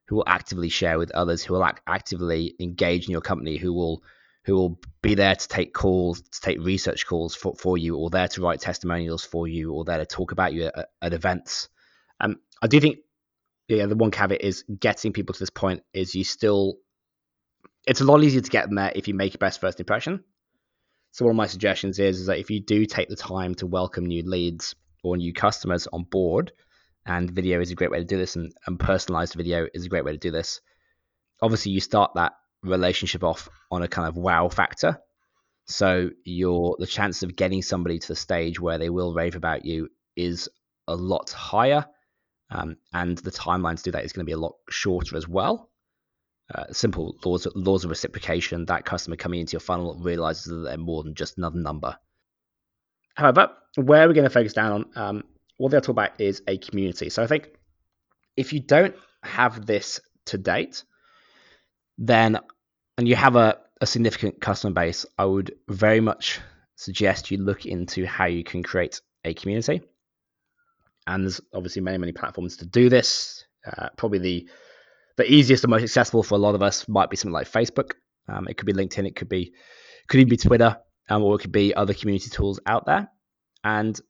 who 0.06 0.16
will 0.16 0.24
actively 0.26 0.68
share 0.68 0.98
with 0.98 1.10
others, 1.12 1.42
who 1.42 1.54
will 1.54 1.64
act- 1.64 1.82
actively 1.86 2.54
engage 2.60 3.06
in 3.06 3.12
your 3.12 3.20
company, 3.20 3.56
who 3.56 3.72
will 3.72 4.02
who 4.44 4.54
will 4.54 4.80
be 5.02 5.14
there 5.14 5.36
to 5.36 5.48
take 5.48 5.72
calls, 5.72 6.20
to 6.20 6.40
take 6.40 6.58
research 6.60 7.06
calls 7.06 7.34
for, 7.34 7.54
for 7.54 7.78
you, 7.78 7.96
or 7.96 8.10
there 8.10 8.26
to 8.26 8.40
write 8.42 8.60
testimonials 8.60 9.24
for 9.24 9.46
you, 9.46 9.72
or 9.72 9.84
there 9.84 9.98
to 9.98 10.06
talk 10.06 10.32
about 10.32 10.52
you 10.52 10.64
at, 10.64 10.88
at 11.00 11.14
events. 11.14 11.68
Um, 12.20 12.36
I 12.60 12.66
do 12.66 12.80
think, 12.80 12.98
yeah, 13.68 13.86
the 13.86 13.94
one 13.94 14.10
caveat 14.10 14.42
is 14.42 14.64
getting 14.80 15.12
people 15.12 15.32
to 15.32 15.38
this 15.38 15.50
point 15.50 15.84
is 15.92 16.16
you 16.16 16.24
still, 16.24 16.78
it's 17.86 18.00
a 18.00 18.04
lot 18.04 18.22
easier 18.24 18.40
to 18.40 18.50
get 18.50 18.66
them 18.66 18.74
there 18.74 18.92
if 18.94 19.06
you 19.06 19.14
make 19.14 19.32
your 19.32 19.38
best 19.38 19.60
first 19.60 19.78
impression. 19.78 20.24
So 21.12 21.24
one 21.24 21.34
of 21.34 21.36
my 21.36 21.46
suggestions 21.46 22.00
is, 22.00 22.18
is 22.18 22.26
that 22.26 22.38
if 22.38 22.50
you 22.50 22.58
do 22.58 22.84
take 22.84 23.08
the 23.08 23.16
time 23.16 23.54
to 23.56 23.66
welcome 23.68 24.06
new 24.06 24.24
leads 24.28 24.74
or 25.04 25.16
new 25.16 25.32
customers 25.32 25.86
on 25.92 26.02
board, 26.02 26.52
and 27.04 27.30
video 27.30 27.60
is 27.60 27.70
a 27.70 27.74
great 27.74 27.90
way 27.90 27.98
to 27.98 28.04
do 28.04 28.18
this, 28.18 28.36
and, 28.36 28.52
and 28.66 28.78
personalized 28.78 29.34
video 29.34 29.66
is 29.74 29.84
a 29.84 29.88
great 29.88 30.04
way 30.04 30.12
to 30.12 30.18
do 30.18 30.30
this. 30.30 30.60
Obviously, 31.40 31.72
you 31.72 31.80
start 31.80 32.12
that 32.14 32.32
relationship 32.62 33.24
off 33.24 33.48
on 33.70 33.82
a 33.82 33.88
kind 33.88 34.08
of 34.08 34.16
wow 34.16 34.48
factor. 34.48 34.98
So 35.66 36.10
your 36.24 36.76
the 36.78 36.86
chance 36.86 37.22
of 37.22 37.36
getting 37.36 37.62
somebody 37.62 37.98
to 37.98 38.08
the 38.08 38.16
stage 38.16 38.60
where 38.60 38.78
they 38.78 38.90
will 38.90 39.14
rave 39.14 39.36
about 39.36 39.64
you 39.64 39.88
is 40.16 40.48
a 40.86 40.94
lot 40.94 41.30
higher, 41.30 41.86
um, 42.50 42.76
and 42.92 43.18
the 43.18 43.30
timeline 43.30 43.76
to 43.76 43.82
do 43.82 43.92
that 43.92 44.04
is 44.04 44.12
going 44.12 44.24
to 44.24 44.30
be 44.30 44.32
a 44.32 44.38
lot 44.38 44.54
shorter 44.68 45.16
as 45.16 45.26
well. 45.26 45.70
uh, 46.54 46.64
simple 46.72 47.16
laws 47.24 47.46
laws 47.54 47.84
of 47.84 47.90
reciprocation. 47.90 48.66
That 48.66 48.84
customer 48.84 49.16
coming 49.16 49.40
into 49.40 49.52
your 49.52 49.60
funnel 49.60 49.98
realizes 50.00 50.44
that 50.44 50.56
they're 50.64 50.76
more 50.76 51.02
than 51.02 51.14
just 51.14 51.38
another 51.38 51.58
number. 51.58 51.96
However, 53.14 53.50
where 53.76 54.06
we're 54.06 54.14
going 54.14 54.24
to 54.24 54.30
focus 54.30 54.52
down 54.52 54.72
on, 54.72 54.86
um, 54.96 55.24
what 55.62 55.70
they'll 55.70 55.80
talk 55.80 55.90
about 55.90 56.20
is 56.20 56.42
a 56.48 56.58
community. 56.58 57.08
So 57.08 57.22
I 57.22 57.28
think 57.28 57.50
if 58.36 58.52
you 58.52 58.58
don't 58.58 58.96
have 59.22 59.64
this 59.64 60.00
to 60.26 60.36
date, 60.36 60.82
then 61.98 62.40
and 62.98 63.06
you 63.06 63.14
have 63.14 63.36
a, 63.36 63.58
a 63.80 63.86
significant 63.86 64.40
customer 64.40 64.74
base, 64.74 65.06
I 65.16 65.24
would 65.24 65.54
very 65.68 66.00
much 66.00 66.40
suggest 66.74 67.30
you 67.30 67.38
look 67.38 67.64
into 67.64 68.04
how 68.04 68.24
you 68.24 68.42
can 68.42 68.64
create 68.64 69.00
a 69.24 69.34
community. 69.34 69.82
And 71.06 71.22
there's 71.22 71.40
obviously 71.54 71.82
many, 71.82 71.98
many 71.98 72.12
platforms 72.12 72.56
to 72.56 72.66
do 72.66 72.88
this. 72.88 73.44
Uh, 73.64 73.88
probably 73.96 74.18
the 74.18 74.48
the 75.16 75.32
easiest 75.32 75.62
and 75.62 75.70
most 75.70 75.84
accessible 75.84 76.24
for 76.24 76.34
a 76.34 76.38
lot 76.38 76.56
of 76.56 76.62
us 76.62 76.88
might 76.88 77.08
be 77.08 77.16
something 77.16 77.32
like 77.32 77.48
Facebook. 77.48 77.92
Um, 78.26 78.48
it 78.48 78.56
could 78.56 78.66
be 78.66 78.72
LinkedIn. 78.72 79.06
It 79.06 79.14
could 79.14 79.28
be 79.28 79.52
could 80.08 80.18
even 80.18 80.30
be 80.30 80.36
Twitter, 80.36 80.78
um, 81.08 81.22
or 81.22 81.36
it 81.36 81.38
could 81.38 81.52
be 81.52 81.72
other 81.72 81.94
community 81.94 82.30
tools 82.30 82.58
out 82.66 82.84
there. 82.84 83.08
And 83.62 84.00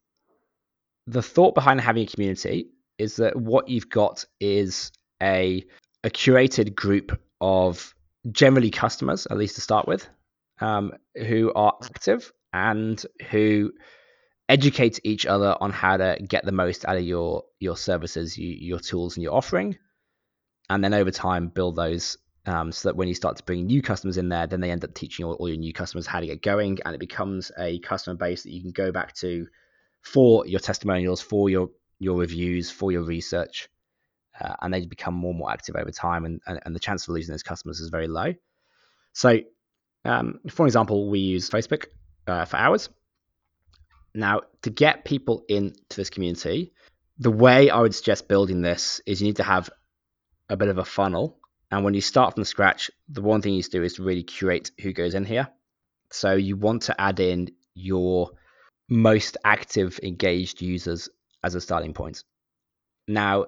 the 1.07 1.23
thought 1.23 1.55
behind 1.55 1.81
having 1.81 2.05
a 2.05 2.07
community 2.07 2.69
is 2.99 3.17
that 3.17 3.37
what 3.37 3.69
you've 3.69 3.89
got 3.89 4.25
is 4.41 4.93
a 5.23 5.65
a 6.05 6.11
curated 6.11 6.75
group 6.75 7.21
of 7.41 7.95
generally 8.31 8.71
customers, 8.71 9.27
at 9.27 9.37
least 9.37 9.57
to 9.57 9.61
start 9.61 9.87
with, 9.87 10.09
um, 10.61 10.93
who 11.17 11.53
are 11.55 11.75
active 11.85 12.33
and 12.53 13.05
who 13.31 13.73
educate 14.49 15.01
each 15.05 15.27
other 15.27 15.57
on 15.61 15.71
how 15.71 15.97
to 15.97 16.19
get 16.29 16.45
the 16.45 16.53
most 16.53 16.85
out 16.85 16.97
of 16.97 17.05
your 17.05 17.45
your 17.59 17.77
services, 17.77 18.37
you, 18.37 18.49
your 18.49 18.79
tools, 18.79 19.17
and 19.17 19.23
your 19.23 19.35
offering, 19.35 19.77
and 20.71 20.83
then 20.85 20.95
over 20.95 21.11
time 21.11 21.49
build 21.49 21.77
those 21.77 22.19
um, 22.47 22.73
so 22.73 22.89
that 22.89 22.97
when 22.97 23.09
you 23.09 23.15
start 23.15 23.37
to 23.37 23.45
bring 23.45 23.67
new 23.67 23.83
customers 23.83 24.17
in 24.17 24.29
there, 24.29 24.47
then 24.47 24.61
they 24.61 24.71
end 24.71 24.85
up 24.85 24.95
teaching 24.95 25.25
all, 25.25 25.35
all, 25.35 25.49
your 25.49 25.57
new 25.57 25.73
customers 25.73 26.07
how 26.07 26.21
to 26.21 26.27
get 26.27 26.43
going, 26.43 26.79
and 26.85 26.95
it 26.95 26.99
becomes 26.99 27.53
a 27.59 27.79
customer 27.81 28.17
base 28.17 28.43
that 28.43 28.53
you 28.53 28.61
can 28.61 28.73
go 28.73 28.91
back 28.91 29.15
to 29.15 29.47
for 30.03 30.47
your 30.47 30.61
testimonials, 30.61 31.21
for 31.21 31.49
your 31.49 31.71
your 31.99 32.19
reviews, 32.19 32.71
for 32.71 32.91
your 32.91 33.03
research, 33.03 33.69
uh, 34.41 34.55
and 34.61 34.75
they 34.75 34.85
become 34.85 35.15
more 35.15 35.31
and 35.31 35.39
more 35.39 35.53
active 35.53 35.77
over 35.77 35.91
time, 35.91 36.25
and, 36.25 36.41
and, 36.47 36.61
and 36.65 36.75
the 36.75 36.81
chance 36.81 37.05
of 37.05 37.15
losing 37.15 37.33
those 37.33 37.45
customers 37.45 37.81
is 37.81 37.89
very 37.89 38.09
low. 38.09 38.35
So, 39.13 39.41
um, 40.05 40.41
for 40.51 40.67
example, 40.67 41.09
we 41.09 41.21
use 41.21 41.49
Facebook 41.49 41.87
uh, 42.27 42.45
for 42.45 42.57
ours. 42.57 42.89
Now, 44.15 44.43
to 44.63 44.71
get 44.71 45.05
people 45.05 45.45
into 45.49 45.97
this 45.97 46.11
community, 46.11 46.73
the 47.19 47.31
way 47.31 47.71
I 47.71 47.81
would 47.81 47.95
suggest 47.95 48.29
building 48.29 48.63
this 48.63 49.01
is 49.07 49.21
you 49.21 49.29
need 49.29 49.37
to 49.37 49.45
have 49.45 49.71
a 50.49 50.57
bit 50.57 50.69
of 50.69 50.79
a 50.79 50.85
funnel. 50.85 51.39
And 51.71 51.85
when 51.85 51.95
you 51.95 52.01
start 52.01 52.35
from 52.35 52.45
scratch, 52.45 52.91
the 53.09 53.23
one 53.23 53.41
thing 53.41 53.53
you 53.53 53.59
need 53.59 53.65
to 53.65 53.71
do 53.71 53.83
is 53.83 53.95
to 53.95 54.03
really 54.03 54.23
curate 54.23 54.71
who 54.81 54.93
goes 54.93 55.15
in 55.15 55.25
here. 55.25 55.49
So 56.11 56.35
you 56.35 56.57
want 56.57 56.83
to 56.83 57.01
add 57.01 57.21
in 57.21 57.53
your 57.75 58.33
most 58.93 59.37
active, 59.45 59.99
engaged 60.03 60.63
users 60.63 61.09
as 61.43 61.55
a 61.55 61.61
starting 61.61 61.95
point. 61.95 62.25
Now, 63.09 63.47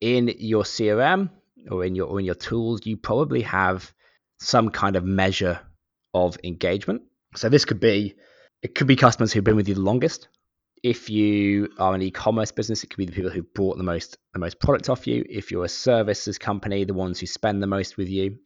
in 0.00 0.32
your 0.38 0.64
CRM 0.64 1.30
or 1.70 1.84
in 1.84 1.94
your 1.94 2.08
or 2.08 2.18
in 2.20 2.26
your 2.26 2.34
tools, 2.34 2.84
you 2.84 2.96
probably 2.96 3.42
have 3.42 3.92
some 4.40 4.70
kind 4.70 4.96
of 4.96 5.04
measure 5.04 5.60
of 6.14 6.38
engagement. 6.44 7.02
So 7.34 7.48
this 7.48 7.64
could 7.64 7.80
be 7.80 8.14
it 8.62 8.74
could 8.74 8.86
be 8.86 8.96
customers 8.96 9.32
who've 9.32 9.44
been 9.44 9.56
with 9.56 9.68
you 9.68 9.74
the 9.74 9.80
longest, 9.80 10.28
if 10.82 11.08
you 11.08 11.68
are 11.78 11.94
an 11.94 12.02
e-commerce 12.02 12.50
business, 12.50 12.82
it 12.82 12.90
could 12.90 12.96
be 12.96 13.06
the 13.06 13.12
people 13.12 13.30
who 13.30 13.42
bought 13.42 13.76
the 13.76 13.84
most 13.84 14.18
the 14.32 14.40
most 14.40 14.58
product 14.58 14.88
off 14.88 15.06
you. 15.06 15.24
If 15.28 15.50
you're 15.50 15.64
a 15.64 15.68
services 15.68 16.38
company, 16.38 16.84
the 16.84 16.94
ones 16.94 17.20
who 17.20 17.26
spend 17.26 17.62
the 17.62 17.68
most 17.68 17.96
with 17.96 18.08
you. 18.08 18.38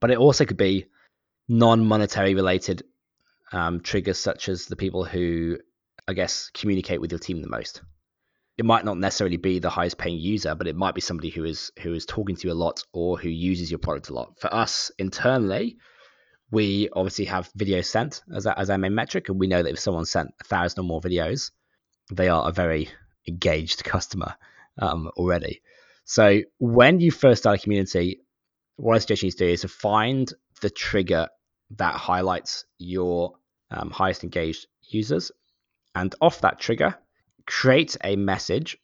But 0.00 0.10
it 0.10 0.18
also 0.18 0.44
could 0.44 0.56
be 0.56 0.86
non-monetary 1.48 2.34
related 2.34 2.84
um, 3.52 3.80
triggers, 3.80 4.18
such 4.18 4.48
as 4.48 4.66
the 4.66 4.76
people 4.76 5.04
who, 5.04 5.58
I 6.08 6.14
guess, 6.14 6.50
communicate 6.54 7.00
with 7.00 7.12
your 7.12 7.18
team 7.18 7.42
the 7.42 7.48
most. 7.48 7.82
It 8.56 8.64
might 8.64 8.84
not 8.84 8.98
necessarily 8.98 9.36
be 9.36 9.60
the 9.60 9.70
highest 9.70 9.98
paying 9.98 10.18
user, 10.18 10.54
but 10.54 10.66
it 10.66 10.74
might 10.74 10.94
be 10.94 11.00
somebody 11.00 11.28
who 11.28 11.44
is 11.44 11.70
who 11.80 11.92
is 11.94 12.06
talking 12.06 12.34
to 12.34 12.48
you 12.48 12.54
a 12.54 12.56
lot 12.56 12.82
or 12.92 13.18
who 13.18 13.28
uses 13.28 13.70
your 13.70 13.78
product 13.78 14.08
a 14.08 14.14
lot. 14.14 14.40
For 14.40 14.52
us 14.52 14.90
internally, 14.98 15.76
we 16.50 16.88
obviously 16.92 17.26
have 17.26 17.52
videos 17.52 17.84
sent 17.84 18.22
as 18.34 18.46
our, 18.46 18.58
as 18.58 18.70
our 18.70 18.78
main 18.78 18.94
metric, 18.94 19.28
and 19.28 19.38
we 19.38 19.46
know 19.46 19.62
that 19.62 19.72
if 19.72 19.78
someone 19.78 20.06
sent 20.06 20.30
a 20.40 20.44
thousand 20.44 20.80
or 20.80 20.84
more 20.84 21.00
videos, 21.00 21.50
they 22.10 22.28
are 22.28 22.48
a 22.48 22.52
very 22.52 22.88
engaged 23.28 23.84
customer 23.84 24.34
um, 24.78 25.10
already. 25.16 25.60
So 26.04 26.40
when 26.58 27.00
you 27.00 27.10
first 27.10 27.42
start 27.42 27.58
a 27.58 27.62
community, 27.62 28.22
what 28.76 28.96
I 28.96 28.98
suggest 28.98 29.22
you 29.22 29.30
do 29.30 29.46
is 29.46 29.60
to 29.60 29.68
find 29.68 30.32
the 30.62 30.70
trigger 30.70 31.28
that 31.76 31.94
highlights 31.94 32.64
your 32.78 33.34
um, 33.70 33.90
highest 33.90 34.24
engaged 34.24 34.66
users, 34.88 35.30
and 35.94 36.14
off 36.20 36.40
that 36.42 36.58
trigger, 36.58 36.96
create 37.46 37.96
a 38.04 38.16
message 38.16 38.76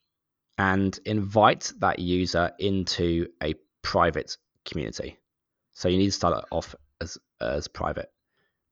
and 0.59 0.99
invite 1.05 1.73
that 1.79 1.99
user 1.99 2.53
into 2.59 3.29
a 3.43 3.55
private 3.83 4.37
community. 4.65 5.19
So 5.73 5.89
you 5.89 5.99
need 5.99 6.07
to 6.07 6.13
start 6.13 6.39
it 6.39 6.45
off 6.51 6.75
as 7.01 7.19
as 7.41 7.69
private. 7.69 8.11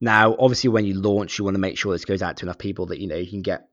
Now, 0.00 0.34
obviously, 0.38 0.70
when 0.70 0.84
you 0.84 0.94
launch, 0.94 1.38
you 1.38 1.44
want 1.44 1.54
to 1.54 1.60
make 1.60 1.78
sure 1.78 1.92
this 1.92 2.04
goes 2.04 2.22
out 2.22 2.38
to 2.38 2.46
enough 2.46 2.58
people 2.58 2.86
that 2.86 3.00
you 3.00 3.06
know 3.06 3.16
you 3.16 3.30
can 3.30 3.42
get 3.42 3.68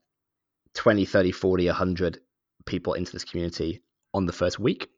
20, 0.76 1.06
30, 1.06 1.32
40, 1.32 1.66
100 1.66 2.20
people 2.66 2.94
into 2.94 3.12
this 3.12 3.24
community 3.24 3.82
on 4.14 4.26
the 4.26 4.34
first 4.34 4.60
week. 4.60 4.90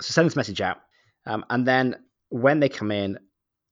So 0.00 0.12
send 0.12 0.26
this 0.26 0.36
message 0.36 0.60
out. 0.60 0.78
Um, 1.26 1.44
and 1.50 1.66
then 1.66 1.96
when 2.30 2.60
they 2.60 2.68
come 2.68 2.90
in, 2.90 3.18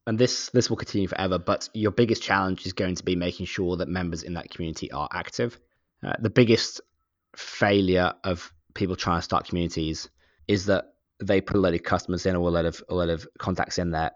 and 0.06 0.18
this 0.18 0.50
this 0.50 0.70
will 0.70 0.76
continue 0.76 1.08
forever, 1.08 1.38
but 1.38 1.68
your 1.74 1.90
biggest 1.90 2.22
challenge 2.22 2.64
is 2.64 2.72
going 2.72 2.94
to 2.94 3.04
be 3.04 3.16
making 3.16 3.46
sure 3.46 3.76
that 3.76 3.88
members 3.88 4.22
in 4.22 4.34
that 4.34 4.50
community 4.50 4.90
are 4.92 5.08
active. 5.12 5.58
Uh, 6.04 6.14
the 6.20 6.30
biggest 6.30 6.80
failure 7.34 8.14
of 8.24 8.52
people 8.74 8.96
trying 8.96 9.18
to 9.18 9.22
start 9.22 9.46
communities 9.46 10.08
is 10.46 10.66
that 10.66 10.94
they 11.18 11.40
put 11.40 11.56
a 11.56 11.60
lot 11.60 11.74
of 11.74 11.82
customers 11.82 12.26
in 12.26 12.36
or 12.36 12.46
a 12.48 12.50
lot 12.50 12.64
of 12.64 12.82
a 12.88 12.94
lot 12.94 13.08
of 13.08 13.26
contacts 13.38 13.78
in 13.78 13.90
there, 13.90 14.12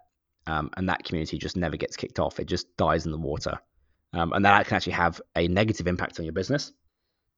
um, 0.47 0.71
and 0.77 0.89
that 0.89 1.05
community 1.05 1.39
just 1.39 1.57
never 1.57 1.77
gets 1.77 1.97
kicked 1.97 2.21
off. 2.21 2.39
It 2.39 2.47
just 2.47 2.77
dies 2.77 3.05
in 3.05 3.13
the 3.13 3.19
water, 3.19 3.59
um, 4.13 4.33
and 4.33 4.45
that 4.45 4.67
can 4.67 4.77
actually 4.77 4.93
have 4.93 5.21
a 5.35 5.49
negative 5.49 5.89
impact 5.89 6.19
on 6.19 6.25
your 6.25 6.35
business. 6.35 6.73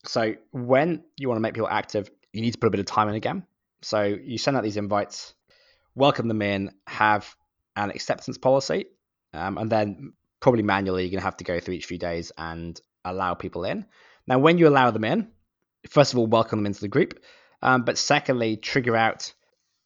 So 0.05 0.35
when 0.51 1.05
you 1.17 1.29
want 1.29 1.37
to 1.37 1.43
make 1.43 1.55
people 1.55 1.69
active, 1.69 2.11
you 2.33 2.43
need 2.43 2.53
to 2.53 2.59
put 2.59 2.67
a 2.67 2.71
bit 2.71 2.81
of 2.81 2.87
time 2.87 3.09
in 3.09 3.15
again. 3.15 3.47
So 3.83 4.03
you 4.03 4.37
send 4.37 4.57
out 4.57 4.63
these 4.63 4.77
invites, 4.77 5.35
welcome 5.95 6.29
them 6.29 6.43
in, 6.43 6.73
have 6.87 7.35
an 7.77 7.91
acceptance 7.91 8.39
policy, 8.39 8.87
um, 9.33 9.59
and 9.59 9.71
then 9.71 10.13
probably 10.41 10.63
manually 10.63 11.05
you're 11.05 11.11
going 11.11 11.21
to 11.21 11.25
have 11.25 11.37
to 11.39 11.45
go 11.45 11.61
through 11.61 11.75
each 11.75 11.87
few 11.87 11.99
days 11.99 12.33
and 12.37 12.81
allow 13.05 13.35
people 13.35 13.65
in. 13.65 13.87
Now, 14.27 14.39
when 14.39 14.59
you 14.59 14.69
allow 14.69 14.91
them 14.91 15.05
in, 15.05 15.29
first 15.89 16.13
of 16.13 16.19
all, 16.19 16.27
welcome 16.27 16.59
them 16.59 16.67
into 16.67 16.81
the 16.81 16.89
group, 16.89 17.21
um, 17.63 17.85
but 17.85 17.99
secondly, 17.99 18.57
trigger 18.57 18.97
out 18.97 19.33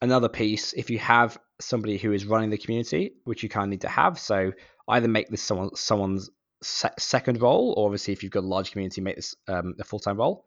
another 0.00 0.28
piece 0.28 0.72
if 0.72 0.90
you 0.90 0.98
have 0.98 1.38
somebody 1.60 1.96
who 1.98 2.12
is 2.12 2.26
running 2.26 2.50
the 2.50 2.58
community, 2.58 3.12
which 3.24 3.42
you 3.42 3.48
kind 3.48 3.64
of 3.64 3.70
need 3.70 3.80
to 3.82 3.88
have. 3.88 4.18
So 4.18 4.52
either 4.88 5.08
make 5.08 5.28
this 5.28 5.42
someone 5.42 5.74
someone's 5.74 6.30
se- 6.62 6.90
second 6.98 7.40
role, 7.40 7.74
or 7.76 7.86
obviously 7.86 8.12
if 8.12 8.22
you've 8.22 8.32
got 8.32 8.44
a 8.44 8.46
large 8.46 8.72
community, 8.72 9.00
make 9.00 9.16
this 9.16 9.34
um, 9.48 9.74
a 9.78 9.84
full 9.84 9.98
time 9.98 10.16
role. 10.16 10.46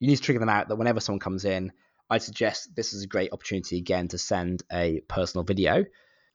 You 0.00 0.08
need 0.08 0.16
to 0.16 0.22
trigger 0.22 0.40
them 0.40 0.48
out 0.48 0.68
that 0.68 0.76
whenever 0.76 1.00
someone 1.00 1.20
comes 1.20 1.44
in, 1.44 1.72
I'd 2.10 2.22
suggest 2.22 2.74
this 2.74 2.92
is 2.92 3.02
a 3.02 3.06
great 3.06 3.32
opportunity 3.32 3.78
again 3.78 4.08
to 4.08 4.18
send 4.18 4.62
a 4.72 5.00
personal 5.08 5.44
video 5.44 5.84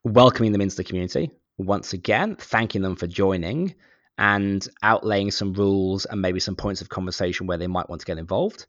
welcoming 0.03 0.51
them 0.51 0.61
into 0.61 0.75
the 0.75 0.83
community 0.83 1.31
once 1.57 1.93
again, 1.93 2.35
thanking 2.37 2.81
them 2.81 2.95
for 2.95 3.05
joining 3.05 3.75
and 4.17 4.67
outlaying 4.83 5.31
some 5.31 5.53
rules 5.53 6.05
and 6.05 6.21
maybe 6.21 6.39
some 6.39 6.55
points 6.55 6.81
of 6.81 6.89
conversation 6.89 7.47
where 7.47 7.57
they 7.57 7.67
might 7.67 7.89
want 7.89 7.99
to 8.01 8.05
get 8.05 8.17
involved. 8.17 8.65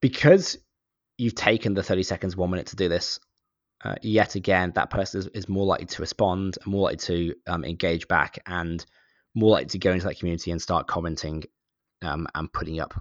Because 0.00 0.56
you've 1.18 1.34
taken 1.34 1.74
the 1.74 1.82
30 1.82 2.02
seconds, 2.02 2.36
one 2.36 2.50
minute 2.50 2.66
to 2.68 2.76
do 2.76 2.88
this, 2.88 3.20
uh, 3.84 3.96
yet 4.02 4.34
again, 4.34 4.72
that 4.74 4.90
person 4.90 5.20
is, 5.20 5.26
is, 5.28 5.48
more 5.48 5.66
likely 5.66 5.86
to 5.86 6.02
respond, 6.02 6.58
more 6.66 6.82
likely 6.82 6.96
to 6.96 7.34
um, 7.48 7.64
engage 7.64 8.06
back, 8.06 8.38
and 8.46 8.84
more 9.34 9.50
likely 9.50 9.68
to 9.70 9.78
go 9.78 9.92
into 9.92 10.06
that 10.06 10.18
community 10.18 10.52
and 10.52 10.62
start 10.62 10.86
commenting 10.86 11.42
um, 12.02 12.26
and 12.34 12.52
putting 12.52 12.78
up 12.80 12.94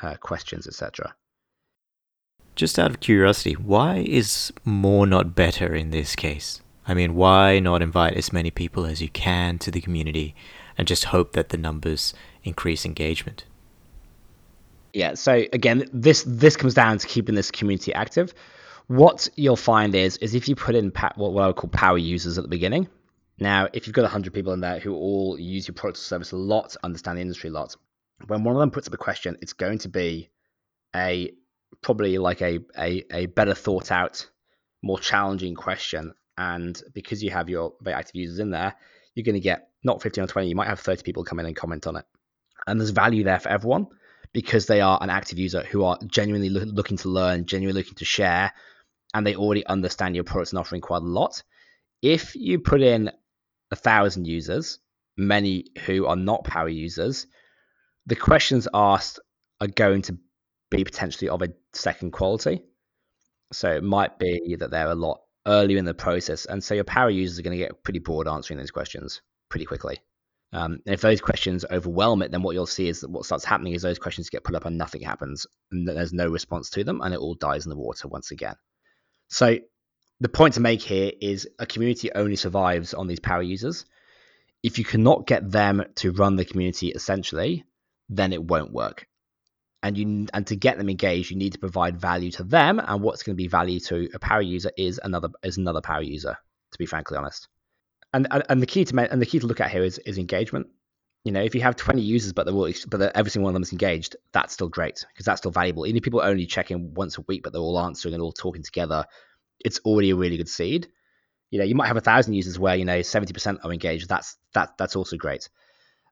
uh, 0.00 0.14
questions, 0.16 0.66
etc. 0.68 1.14
Just 2.54 2.78
out 2.78 2.90
of 2.90 3.00
curiosity, 3.00 3.54
why 3.54 3.96
is 3.98 4.52
more 4.64 5.06
not 5.06 5.34
better 5.34 5.74
in 5.74 5.90
this 5.90 6.14
case? 6.14 6.60
I 6.88 6.94
mean, 6.94 7.14
why 7.14 7.60
not 7.60 7.82
invite 7.82 8.14
as 8.14 8.32
many 8.32 8.50
people 8.50 8.86
as 8.86 9.00
you 9.00 9.08
can 9.08 9.58
to 9.58 9.70
the 9.70 9.80
community 9.80 10.34
and 10.76 10.88
just 10.88 11.04
hope 11.04 11.34
that 11.34 11.50
the 11.50 11.58
numbers 11.58 12.14
increase 12.42 12.84
engagement? 12.84 13.44
Yeah, 14.94 15.14
so 15.14 15.44
again, 15.52 15.84
this 15.92 16.24
this 16.26 16.56
comes 16.56 16.74
down 16.74 16.98
to 16.98 17.06
keeping 17.06 17.34
this 17.34 17.50
community 17.50 17.92
active. 17.92 18.32
What 18.86 19.28
you'll 19.36 19.56
find 19.56 19.94
is 19.94 20.16
is 20.16 20.34
if 20.34 20.48
you 20.48 20.56
put 20.56 20.74
in 20.74 20.90
what, 21.16 21.32
what 21.32 21.42
I 21.42 21.46
would 21.48 21.56
call 21.56 21.70
power 21.70 21.98
users 21.98 22.38
at 22.38 22.42
the 22.42 22.48
beginning, 22.48 22.88
now, 23.40 23.68
if 23.72 23.86
you've 23.86 23.94
got 23.94 24.02
100 24.02 24.32
people 24.32 24.52
in 24.52 24.60
there 24.60 24.80
who 24.80 24.94
all 24.94 25.38
use 25.38 25.68
your 25.68 25.74
product 25.74 25.98
or 25.98 26.02
service 26.02 26.32
a 26.32 26.36
lot, 26.36 26.76
understand 26.82 27.18
the 27.18 27.22
industry 27.22 27.50
a 27.50 27.52
lot, 27.52 27.76
when 28.26 28.42
one 28.42 28.56
of 28.56 28.60
them 28.60 28.70
puts 28.70 28.88
up 28.88 28.94
a 28.94 28.98
question, 28.98 29.36
it's 29.40 29.52
going 29.52 29.78
to 29.78 29.88
be 29.88 30.28
a 30.96 31.30
probably 31.82 32.18
like 32.18 32.42
a, 32.42 32.58
a, 32.76 33.04
a 33.12 33.26
better 33.26 33.54
thought 33.54 33.92
out, 33.92 34.28
more 34.82 34.98
challenging 34.98 35.54
question. 35.54 36.14
And 36.38 36.80
because 36.94 37.22
you 37.22 37.30
have 37.30 37.50
your 37.50 37.74
very 37.82 37.94
active 37.94 38.14
users 38.14 38.38
in 38.38 38.50
there, 38.50 38.74
you're 39.14 39.24
going 39.24 39.34
to 39.34 39.40
get 39.40 39.70
not 39.82 40.00
15 40.00 40.24
or 40.24 40.26
20, 40.28 40.48
you 40.48 40.54
might 40.54 40.68
have 40.68 40.78
30 40.78 41.02
people 41.02 41.24
come 41.24 41.40
in 41.40 41.46
and 41.46 41.56
comment 41.56 41.86
on 41.86 41.96
it. 41.96 42.04
And 42.66 42.80
there's 42.80 42.90
value 42.90 43.24
there 43.24 43.40
for 43.40 43.48
everyone 43.48 43.88
because 44.32 44.66
they 44.66 44.80
are 44.80 44.98
an 45.02 45.10
active 45.10 45.38
user 45.38 45.64
who 45.64 45.82
are 45.82 45.98
genuinely 46.06 46.48
loo- 46.48 46.70
looking 46.72 46.96
to 46.98 47.08
learn, 47.08 47.44
genuinely 47.44 47.80
looking 47.80 47.96
to 47.96 48.04
share, 48.04 48.52
and 49.12 49.26
they 49.26 49.34
already 49.34 49.66
understand 49.66 50.14
your 50.14 50.22
products 50.22 50.52
and 50.52 50.60
offering 50.60 50.80
quite 50.80 51.02
a 51.02 51.06
lot. 51.06 51.42
If 52.02 52.36
you 52.36 52.60
put 52.60 52.82
in 52.82 53.10
a 53.72 53.76
thousand 53.76 54.28
users, 54.28 54.78
many 55.16 55.64
who 55.86 56.06
are 56.06 56.16
not 56.16 56.44
power 56.44 56.68
users, 56.68 57.26
the 58.06 58.16
questions 58.16 58.68
asked 58.72 59.18
are 59.60 59.66
going 59.66 60.02
to 60.02 60.16
be 60.70 60.84
potentially 60.84 61.30
of 61.30 61.42
a 61.42 61.48
second 61.72 62.12
quality. 62.12 62.62
So 63.52 63.72
it 63.72 63.82
might 63.82 64.20
be 64.20 64.56
that 64.60 64.70
they're 64.70 64.90
a 64.90 64.94
lot 64.94 65.22
earlier 65.48 65.78
in 65.78 65.84
the 65.84 65.94
process, 65.94 66.44
and 66.44 66.62
so 66.62 66.74
your 66.74 66.84
power 66.84 67.10
users 67.10 67.38
are 67.38 67.42
going 67.42 67.58
to 67.58 67.64
get 67.64 67.82
pretty 67.82 67.98
bored 67.98 68.28
answering 68.28 68.58
those 68.58 68.70
questions 68.70 69.22
pretty 69.48 69.64
quickly. 69.64 69.98
Um, 70.52 70.80
and 70.86 70.94
if 70.94 71.00
those 71.00 71.20
questions 71.20 71.64
overwhelm 71.70 72.22
it, 72.22 72.30
then 72.30 72.42
what 72.42 72.54
you'll 72.54 72.66
see 72.66 72.88
is 72.88 73.00
that 73.00 73.10
what 73.10 73.24
starts 73.24 73.44
happening 73.44 73.74
is 73.74 73.82
those 73.82 73.98
questions 73.98 74.30
get 74.30 74.44
put 74.44 74.54
up 74.54 74.64
and 74.64 74.78
nothing 74.78 75.02
happens, 75.02 75.46
and 75.72 75.88
there's 75.88 76.12
no 76.12 76.28
response 76.28 76.70
to 76.70 76.84
them, 76.84 77.00
and 77.00 77.12
it 77.12 77.20
all 77.20 77.34
dies 77.34 77.66
in 77.66 77.70
the 77.70 77.76
water 77.76 78.08
once 78.08 78.30
again. 78.30 78.54
So 79.28 79.58
the 80.20 80.28
point 80.28 80.54
to 80.54 80.60
make 80.60 80.82
here 80.82 81.12
is 81.20 81.48
a 81.58 81.66
community 81.66 82.10
only 82.14 82.36
survives 82.36 82.94
on 82.94 83.06
these 83.06 83.20
power 83.20 83.42
users. 83.42 83.84
If 84.62 84.78
you 84.78 84.84
cannot 84.84 85.26
get 85.26 85.50
them 85.50 85.84
to 85.96 86.12
run 86.12 86.36
the 86.36 86.44
community 86.44 86.88
essentially, 86.88 87.64
then 88.08 88.32
it 88.32 88.42
won't 88.42 88.72
work. 88.72 89.06
And 89.82 89.96
you 89.96 90.26
and 90.34 90.46
to 90.48 90.56
get 90.56 90.76
them 90.76 90.88
engaged, 90.88 91.30
you 91.30 91.36
need 91.36 91.52
to 91.52 91.58
provide 91.58 92.00
value 92.00 92.32
to 92.32 92.42
them. 92.42 92.80
And 92.80 93.00
what's 93.00 93.22
going 93.22 93.34
to 93.34 93.36
be 93.36 93.46
value 93.46 93.78
to 93.80 94.08
a 94.12 94.18
power 94.18 94.42
user 94.42 94.72
is 94.76 95.00
another 95.02 95.28
is 95.42 95.56
another 95.56 95.80
power 95.80 96.02
user. 96.02 96.36
To 96.72 96.78
be 96.78 96.86
frankly 96.86 97.16
honest, 97.16 97.48
and 98.12 98.26
and, 98.30 98.42
and 98.48 98.62
the 98.62 98.66
key 98.66 98.84
to 98.84 99.12
and 99.12 99.22
the 99.22 99.26
key 99.26 99.38
to 99.38 99.46
look 99.46 99.60
at 99.60 99.70
here 99.70 99.84
is 99.84 99.98
is 99.98 100.18
engagement. 100.18 100.66
You 101.24 101.32
know, 101.32 101.42
if 101.42 101.54
you 101.54 101.60
have 101.62 101.76
20 101.76 102.00
users, 102.00 102.32
but 102.32 102.46
they're 102.46 102.54
all, 102.54 102.72
but 102.88 103.14
every 103.14 103.30
single 103.30 103.44
one 103.44 103.50
of 103.50 103.54
them 103.54 103.62
is 103.62 103.72
engaged, 103.72 104.16
that's 104.32 104.54
still 104.54 104.68
great 104.68 105.04
because 105.12 105.26
that's 105.26 105.40
still 105.40 105.50
valuable. 105.50 105.84
Even 105.84 105.96
if 105.96 106.02
people 106.02 106.22
only 106.22 106.46
check 106.46 106.70
in 106.70 106.94
once 106.94 107.18
a 107.18 107.22
week, 107.22 107.42
but 107.42 107.52
they're 107.52 107.60
all 107.60 107.78
answering 107.80 108.14
and 108.14 108.22
all 108.22 108.32
talking 108.32 108.62
together, 108.62 109.04
it's 109.60 109.80
already 109.80 110.10
a 110.10 110.16
really 110.16 110.36
good 110.36 110.48
seed. 110.48 110.88
You 111.50 111.58
know, 111.58 111.64
you 111.64 111.74
might 111.74 111.88
have 111.88 111.96
a 111.96 112.02
thousand 112.02 112.34
users 112.34 112.58
where 112.58 112.76
you 112.76 112.84
know 112.84 113.00
70% 113.00 113.64
are 113.64 113.72
engaged. 113.72 114.08
That's 114.08 114.36
that 114.54 114.78
that's 114.78 114.96
also 114.96 115.16
great. 115.16 115.48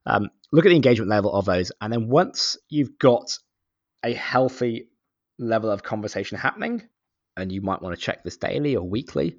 Um, 0.05 0.29
look 0.51 0.65
at 0.65 0.69
the 0.69 0.75
engagement 0.75 1.09
level 1.09 1.33
of 1.33 1.45
those, 1.45 1.71
and 1.81 1.91
then 1.91 2.09
once 2.09 2.57
you've 2.69 2.97
got 2.99 3.37
a 4.03 4.13
healthy 4.13 4.89
level 5.39 5.69
of 5.69 5.83
conversation 5.83 6.37
happening, 6.37 6.81
and 7.35 7.51
you 7.51 7.61
might 7.61 7.81
want 7.81 7.95
to 7.95 8.01
check 8.01 8.23
this 8.23 8.37
daily 8.37 8.75
or 8.75 8.87
weekly. 8.87 9.37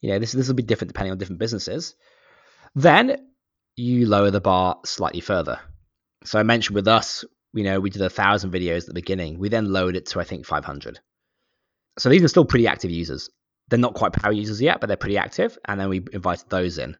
You 0.00 0.10
know, 0.10 0.18
this 0.18 0.32
this 0.32 0.48
will 0.48 0.54
be 0.54 0.62
different 0.62 0.92
depending 0.92 1.12
on 1.12 1.18
different 1.18 1.40
businesses. 1.40 1.94
Then 2.74 3.28
you 3.76 4.06
lower 4.06 4.30
the 4.30 4.40
bar 4.40 4.78
slightly 4.84 5.20
further. 5.20 5.60
So 6.24 6.38
I 6.38 6.42
mentioned 6.42 6.74
with 6.74 6.88
us, 6.88 7.24
you 7.52 7.64
know, 7.64 7.80
we 7.80 7.90
did 7.90 8.02
a 8.02 8.10
thousand 8.10 8.52
videos 8.52 8.80
at 8.80 8.86
the 8.86 8.94
beginning. 8.94 9.38
We 9.38 9.48
then 9.48 9.72
lowered 9.72 9.96
it 9.96 10.06
to 10.06 10.20
I 10.20 10.24
think 10.24 10.46
500. 10.46 11.00
So 11.98 12.08
these 12.08 12.22
are 12.22 12.28
still 12.28 12.44
pretty 12.44 12.66
active 12.66 12.90
users. 12.90 13.30
They're 13.68 13.78
not 13.78 13.94
quite 13.94 14.12
power 14.12 14.32
users 14.32 14.60
yet, 14.60 14.80
but 14.80 14.86
they're 14.86 14.96
pretty 14.96 15.18
active. 15.18 15.58
And 15.64 15.80
then 15.80 15.88
we 15.88 16.04
invited 16.12 16.48
those 16.48 16.78
in. 16.78 16.96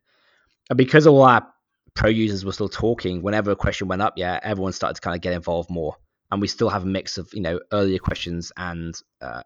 And 0.68 0.76
because 0.76 1.06
all 1.06 1.22
our 1.22 1.46
pro 1.94 2.10
users 2.10 2.44
were 2.44 2.52
still 2.52 2.68
talking, 2.68 3.22
whenever 3.22 3.50
a 3.50 3.56
question 3.56 3.88
went 3.88 4.02
up, 4.02 4.14
yeah, 4.16 4.40
everyone 4.42 4.72
started 4.72 4.94
to 4.96 5.00
kind 5.00 5.14
of 5.14 5.20
get 5.20 5.34
involved 5.34 5.70
more 5.70 5.96
and 6.30 6.40
we 6.40 6.48
still 6.48 6.68
have 6.68 6.82
a 6.82 6.86
mix 6.86 7.18
of 7.18 7.28
you 7.32 7.40
know 7.40 7.60
earlier 7.72 7.98
questions 7.98 8.52
and 8.56 9.00
uh, 9.20 9.42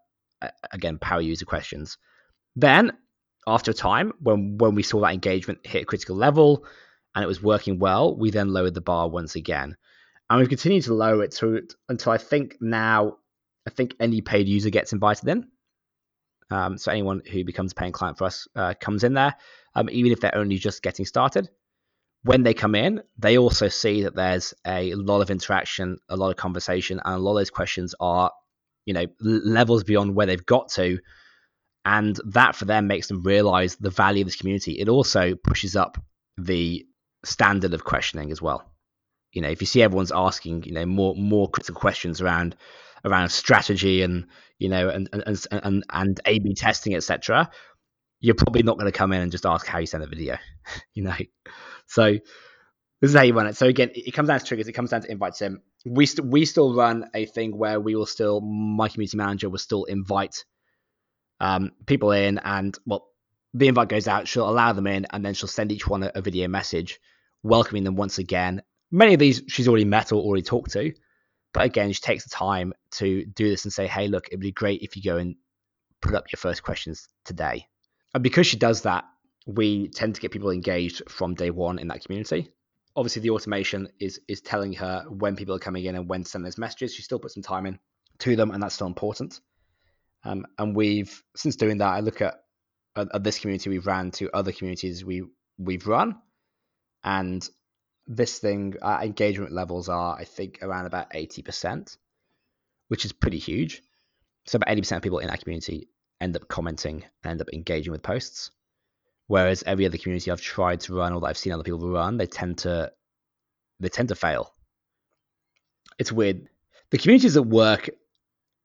again 0.73 0.99
power 0.99 1.21
user 1.21 1.45
questions. 1.45 1.99
Then 2.57 2.93
after 3.47 3.71
a 3.71 3.75
time, 3.75 4.13
when 4.21 4.59
when 4.59 4.75
we 4.75 4.83
saw 4.83 5.01
that 5.01 5.15
engagement 5.15 5.67
hit 5.67 5.83
a 5.83 5.87
critical 5.87 6.17
level 6.17 6.65
and 7.15 7.25
it 7.25 7.29
was 7.29 7.43
working 7.43 7.79
well, 7.79 8.17
we 8.17 8.31
then 8.31 8.53
lowered 8.53 8.75
the 8.75 8.81
bar 8.81 9.09
once 9.09 9.35
again, 9.35 9.77
and 10.29 10.39
we've 10.39 10.49
continued 10.49 10.85
to 10.85 10.95
lower 10.95 11.23
it 11.25 11.33
to 11.33 11.63
until 11.89 12.13
I 12.13 12.19
think 12.19 12.57
now 12.61 13.19
I 13.67 13.71
think 13.71 13.95
any 14.01 14.21
paid 14.21 14.49
user 14.49 14.71
gets 14.71 14.93
invited 14.93 15.29
in. 15.29 15.49
Um, 16.53 16.79
so 16.79 16.91
anyone 16.91 17.23
who 17.31 17.45
becomes 17.45 17.73
a 17.73 17.75
paying 17.77 17.93
client 17.93 18.19
for 18.19 18.25
us 18.25 18.49
uh, 18.57 18.75
comes 18.81 19.05
in 19.05 19.15
there, 19.15 19.37
um, 19.77 19.89
even 19.91 20.11
if 20.11 20.21
they're 20.21 20.37
only 20.37 20.59
just 20.59 20.83
getting 20.83 21.07
started 21.07 21.49
when 22.23 22.43
they 22.43 22.55
come 22.55 22.75
in, 22.75 23.03
they 23.19 23.39
also 23.39 23.69
see 23.69 24.03
that 24.03 24.15
there's 24.15 24.53
a 24.67 24.95
lot 24.95 25.23
of 25.23 25.31
interaction, 25.31 25.99
a 26.09 26.17
lot 26.17 26.31
of 26.31 26.37
conversation, 26.37 27.01
and 27.05 27.15
a 27.15 27.19
lot 27.19 27.33
of 27.33 27.39
those 27.39 27.51
questions 27.51 27.95
are, 27.99 28.31
you 28.85 28.93
know, 28.93 29.07
levels 29.21 29.85
beyond 29.85 30.15
where 30.15 30.27
they've 30.27 30.45
got 30.45 30.69
to. 30.71 30.99
And 31.85 32.19
that 32.33 32.55
for 32.57 32.67
them 32.67 32.87
makes 32.87 33.09
them 33.09 33.23
realize 33.23 33.77
the 33.77 33.91
value 33.91 34.23
of 34.23 34.27
this 34.27 34.37
community. 34.37 34.73
It 34.73 34.89
also 34.89 35.35
pushes 35.35 35.77
up 35.77 35.97
the 36.37 36.87
standard 37.25 37.73
of 37.73 37.85
questioning 37.85 38.31
as 38.31 38.43
well. 38.43 38.71
You 39.33 39.41
know, 39.41 39.49
if 39.49 39.63
you 39.63 39.67
see 39.67 39.83
everyone's 39.83 40.13
asking, 40.13 40.65
you 40.65 40.73
know, 40.73 40.85
more 40.85 41.15
more 41.15 41.49
critical 41.49 41.81
questions 41.81 42.21
around 42.21 42.57
around 43.05 43.31
strategy 43.31 44.03
and 44.03 44.27
you 44.59 44.69
know 44.69 44.91
and 44.91 45.09
and 45.13 45.47
and, 45.51 45.85
and 45.91 46.21
A/B 46.27 46.55
testing, 46.55 46.95
etc., 46.95 47.51
you're 48.21 48.35
probably 48.35 48.63
not 48.63 48.77
going 48.77 48.91
to 48.91 48.97
come 48.97 49.13
in 49.13 49.23
and 49.23 49.33
just 49.33 49.47
ask 49.47 49.67
how 49.67 49.79
you 49.79 49.87
send 49.87 50.03
a 50.03 50.07
video. 50.07 50.37
you 50.95 51.05
know, 51.05 51.17
so 51.91 52.13
this 53.01 53.11
is 53.11 53.17
how 53.17 53.23
you 53.23 53.35
run 53.35 53.47
it. 53.47 53.57
So 53.57 53.67
again, 53.67 53.91
it 53.95 54.13
comes 54.13 54.29
down 54.29 54.39
to 54.39 54.45
triggers. 54.45 54.69
It 54.69 54.73
comes 54.73 54.91
down 54.91 55.03
to 55.03 55.11
invite 55.11 55.35
sim. 55.35 55.63
We 55.85 56.07
st- 56.07 56.29
we 56.29 56.45
still 56.45 56.75
run 56.75 57.11
a 57.15 57.27
thing 57.27 57.57
where 57.57 57.81
we 57.81 57.97
will 57.97 58.07
still 58.07 58.41
my 58.41 58.89
community 58.89 59.17
manager 59.17 59.49
will 59.49 59.59
still 59.59 59.85
invite 59.85 60.45
um, 61.41 61.73
people 61.87 62.13
in, 62.13 62.39
and 62.39 62.79
well, 62.87 63.09
the 63.55 63.69
invite 63.69 63.89
goes 63.89 64.07
out. 64.07 64.29
She'll 64.29 64.49
allow 64.49 64.73
them 64.73 64.87
in, 64.87 65.07
and 65.11 65.25
then 65.25 65.35
she'll 65.35 65.49
send 65.49 65.73
each 65.73 65.89
one 65.89 66.03
a, 66.03 66.13
a 66.15 66.21
video 66.21 66.47
message 66.49 67.01
welcoming 67.43 67.85
them 67.85 67.97
once 67.97 68.19
again. 68.19 68.63
Many 68.93 69.15
of 69.15 69.21
these 69.21 69.43
she's 69.49 69.67
already 69.67 69.87
met 69.87 70.13
or 70.13 70.21
already 70.21 70.43
talked 70.43 70.73
to, 70.73 70.93
but 71.55 71.65
again, 71.65 71.93
she 71.93 72.01
takes 72.01 72.25
the 72.25 72.31
time 72.31 72.75
to 72.93 73.25
do 73.25 73.49
this 73.49 73.65
and 73.65 73.73
say, 73.73 73.87
"Hey, 73.87 74.09
look, 74.09 74.29
it'd 74.29 74.41
be 74.41 74.53
great 74.53 74.83
if 74.83 74.95
you 74.97 75.03
go 75.03 75.17
and 75.17 75.35
put 76.03 76.15
up 76.15 76.31
your 76.31 76.39
first 76.39 76.63
questions 76.63 77.09
today." 77.25 77.67
And 78.13 78.23
because 78.23 78.47
she 78.47 78.59
does 78.59 78.83
that, 78.83 79.05
we 79.55 79.89
tend 79.89 80.15
to 80.15 80.21
get 80.21 80.31
people 80.31 80.51
engaged 80.51 81.03
from 81.09 81.35
day 81.35 81.51
one 81.51 81.79
in 81.79 81.89
that 81.89 82.05
community. 82.05 82.51
Obviously, 82.97 83.23
the 83.23 83.31
automation 83.31 83.89
is 84.01 84.21
is 84.27 84.41
telling 84.41 84.73
her 84.75 85.05
when 85.09 85.37
people 85.37 85.55
are 85.55 85.61
coming 85.61 85.85
in 85.85 85.95
and 85.95 86.09
when 86.09 86.25
to 86.25 86.29
send 86.29 86.45
those 86.45 86.59
messages. 86.59 86.95
She 86.95 87.03
still 87.03 87.19
puts 87.19 87.35
some 87.35 87.43
time 87.43 87.67
in 87.67 87.79
to 88.19 88.37
them, 88.37 88.51
and 88.51 88.63
that's 88.63 88.75
still 88.75 88.87
important. 88.87 89.41
Um, 90.25 90.47
and 90.59 90.77
we've 90.77 91.23
since 91.37 91.57
doing 91.57 91.79
that, 91.79 91.89
I 91.89 92.01
look 92.01 92.21
at, 92.21 92.35
at, 92.97 93.09
at 93.15 93.25
this 93.25 93.39
community 93.39 93.71
we've 93.71 93.87
ran 93.87 94.11
to 94.13 94.31
other 94.35 94.53
communities 94.53 95.05
we 95.05 95.23
we've 95.57 95.87
run, 95.87 96.17
and 97.05 97.49
this 98.07 98.39
thing 98.39 98.75
our 98.83 99.03
engagement 99.03 99.53
levels 99.53 99.89
are 99.89 100.19
I 100.19 100.25
think 100.25 100.59
around 100.63 100.87
about 100.87 101.07
eighty 101.15 101.43
percent, 101.43 101.97
which 102.89 103.05
is 103.05 103.13
pretty 103.13 103.39
huge. 103.39 103.83
So 104.47 104.57
about 104.57 104.71
eighty 104.71 104.81
percent 104.81 104.99
of 104.99 105.03
people 105.03 105.21
in 105.21 105.29
that 105.29 105.43
community 105.43 105.89
end 106.21 106.37
up 106.37 106.49
commenting 106.49 107.05
end 107.25 107.41
up 107.41 107.49
engaging 107.53 107.93
with 107.93 108.03
posts. 108.03 108.51
Whereas 109.31 109.63
every 109.65 109.87
other 109.87 109.97
community 109.97 110.29
I've 110.29 110.41
tried 110.41 110.81
to 110.81 110.97
run 110.97 111.13
or 111.13 111.21
that 111.21 111.27
I've 111.29 111.39
seen 111.39 111.53
other 111.53 111.63
people 111.63 111.89
run, 111.89 112.17
they 112.17 112.27
tend 112.27 112.59
to 112.59 112.91
they 113.79 113.89
tend 113.89 114.09
to 114.09 114.17
fail. 114.17 114.53
It's 116.01 116.11
weird. 116.11 116.49
The 116.91 116.99
communities 116.99 117.35
that 117.35 117.45
work 117.45 117.91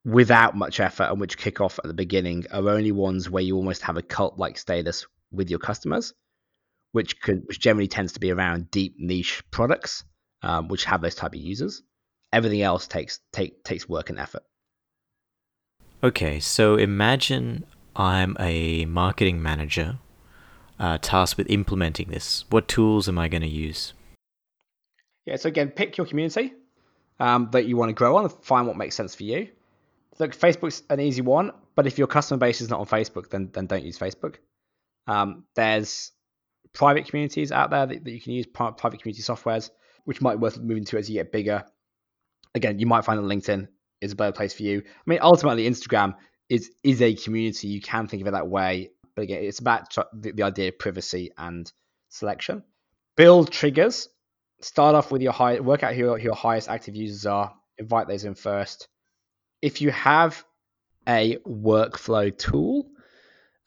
without 0.03 0.57
much 0.57 0.79
effort 0.79 1.11
and 1.11 1.21
which 1.21 1.37
kick 1.37 1.61
off 1.61 1.77
at 1.77 1.85
the 1.85 1.93
beginning 1.93 2.45
are 2.49 2.67
only 2.67 2.91
ones 2.91 3.29
where 3.29 3.43
you 3.43 3.55
almost 3.55 3.83
have 3.83 3.95
a 3.95 4.01
cult 4.01 4.39
like 4.39 4.57
status 4.57 5.05
with 5.31 5.51
your 5.51 5.59
customers, 5.59 6.15
which 6.93 7.21
could 7.21 7.43
which 7.45 7.59
generally 7.59 7.87
tends 7.87 8.13
to 8.13 8.19
be 8.19 8.31
around 8.31 8.71
deep 8.71 8.95
niche 8.97 9.43
products, 9.51 10.03
um, 10.41 10.67
which 10.67 10.85
have 10.85 10.99
those 10.99 11.13
type 11.13 11.35
of 11.35 11.39
users. 11.39 11.83
Everything 12.33 12.63
else 12.63 12.87
takes 12.87 13.19
take 13.31 13.63
takes 13.63 13.87
work 13.87 14.09
and 14.09 14.17
effort. 14.17 14.41
Okay, 16.03 16.39
so 16.39 16.75
imagine 16.75 17.65
I'm 17.95 18.35
a 18.39 18.85
marketing 18.85 19.43
manager 19.43 19.99
uh, 20.79 20.97
tasked 21.01 21.37
with 21.37 21.49
implementing 21.49 22.09
this? 22.09 22.45
What 22.49 22.67
tools 22.67 23.07
am 23.07 23.17
I 23.17 23.27
going 23.27 23.41
to 23.41 23.47
use? 23.47 23.93
Yeah, 25.25 25.37
so 25.37 25.49
again, 25.49 25.69
pick 25.69 25.97
your 25.97 26.05
community 26.05 26.53
um, 27.19 27.49
that 27.51 27.65
you 27.65 27.77
want 27.77 27.89
to 27.89 27.93
grow 27.93 28.17
on. 28.17 28.25
And 28.25 28.33
find 28.33 28.67
what 28.67 28.77
makes 28.77 28.95
sense 28.95 29.15
for 29.15 29.23
you. 29.23 29.49
Look, 30.19 30.35
Facebook's 30.35 30.83
an 30.89 30.99
easy 30.99 31.21
one, 31.21 31.51
but 31.75 31.87
if 31.87 31.97
your 31.97 32.07
customer 32.07 32.37
base 32.37 32.61
is 32.61 32.69
not 32.69 32.79
on 32.79 32.85
Facebook, 32.85 33.29
then 33.29 33.49
then 33.53 33.65
don't 33.65 33.83
use 33.83 33.99
Facebook. 33.99 34.35
Um, 35.07 35.43
there's 35.55 36.11
private 36.73 37.07
communities 37.07 37.51
out 37.51 37.69
there 37.69 37.85
that, 37.85 38.03
that 38.03 38.11
you 38.11 38.21
can 38.21 38.33
use, 38.33 38.45
private 38.45 38.79
community 38.79 39.21
softwares, 39.21 39.69
which 40.05 40.21
might 40.21 40.35
be 40.35 40.39
worth 40.39 40.57
moving 40.57 40.85
to 40.85 40.97
as 40.97 41.09
you 41.09 41.15
get 41.15 41.31
bigger. 41.31 41.63
Again, 42.53 42.79
you 42.79 42.85
might 42.85 43.03
find 43.03 43.19
that 43.19 43.23
LinkedIn 43.23 43.67
is 44.01 44.13
a 44.13 44.15
better 44.15 44.31
place 44.31 44.53
for 44.53 44.63
you. 44.63 44.81
I 44.85 45.09
mean, 45.09 45.19
ultimately, 45.21 45.67
Instagram 45.69 46.15
is 46.49 46.71
is 46.83 47.01
a 47.01 47.13
community. 47.15 47.67
You 47.67 47.81
can 47.81 48.07
think 48.07 48.21
of 48.21 48.27
it 48.27 48.31
that 48.31 48.47
way, 48.47 48.91
but 49.15 49.23
again, 49.23 49.43
it's 49.43 49.59
about 49.59 49.95
the, 50.13 50.31
the 50.31 50.43
idea 50.43 50.69
of 50.69 50.79
privacy 50.79 51.31
and 51.37 51.71
selection. 52.09 52.63
Build 53.15 53.51
triggers. 53.51 54.09
Start 54.61 54.95
off 54.95 55.11
with 55.11 55.21
your 55.21 55.33
high, 55.33 55.59
work 55.59 55.83
out 55.83 55.93
who 55.93 55.99
your, 55.99 56.17
who 56.17 56.25
your 56.25 56.35
highest 56.35 56.69
active 56.69 56.95
users 56.95 57.25
are. 57.25 57.53
Invite 57.77 58.07
those 58.07 58.25
in 58.25 58.35
first. 58.35 58.87
If 59.61 59.81
you 59.81 59.91
have 59.91 60.43
a 61.07 61.37
workflow 61.47 62.35
tool, 62.37 62.87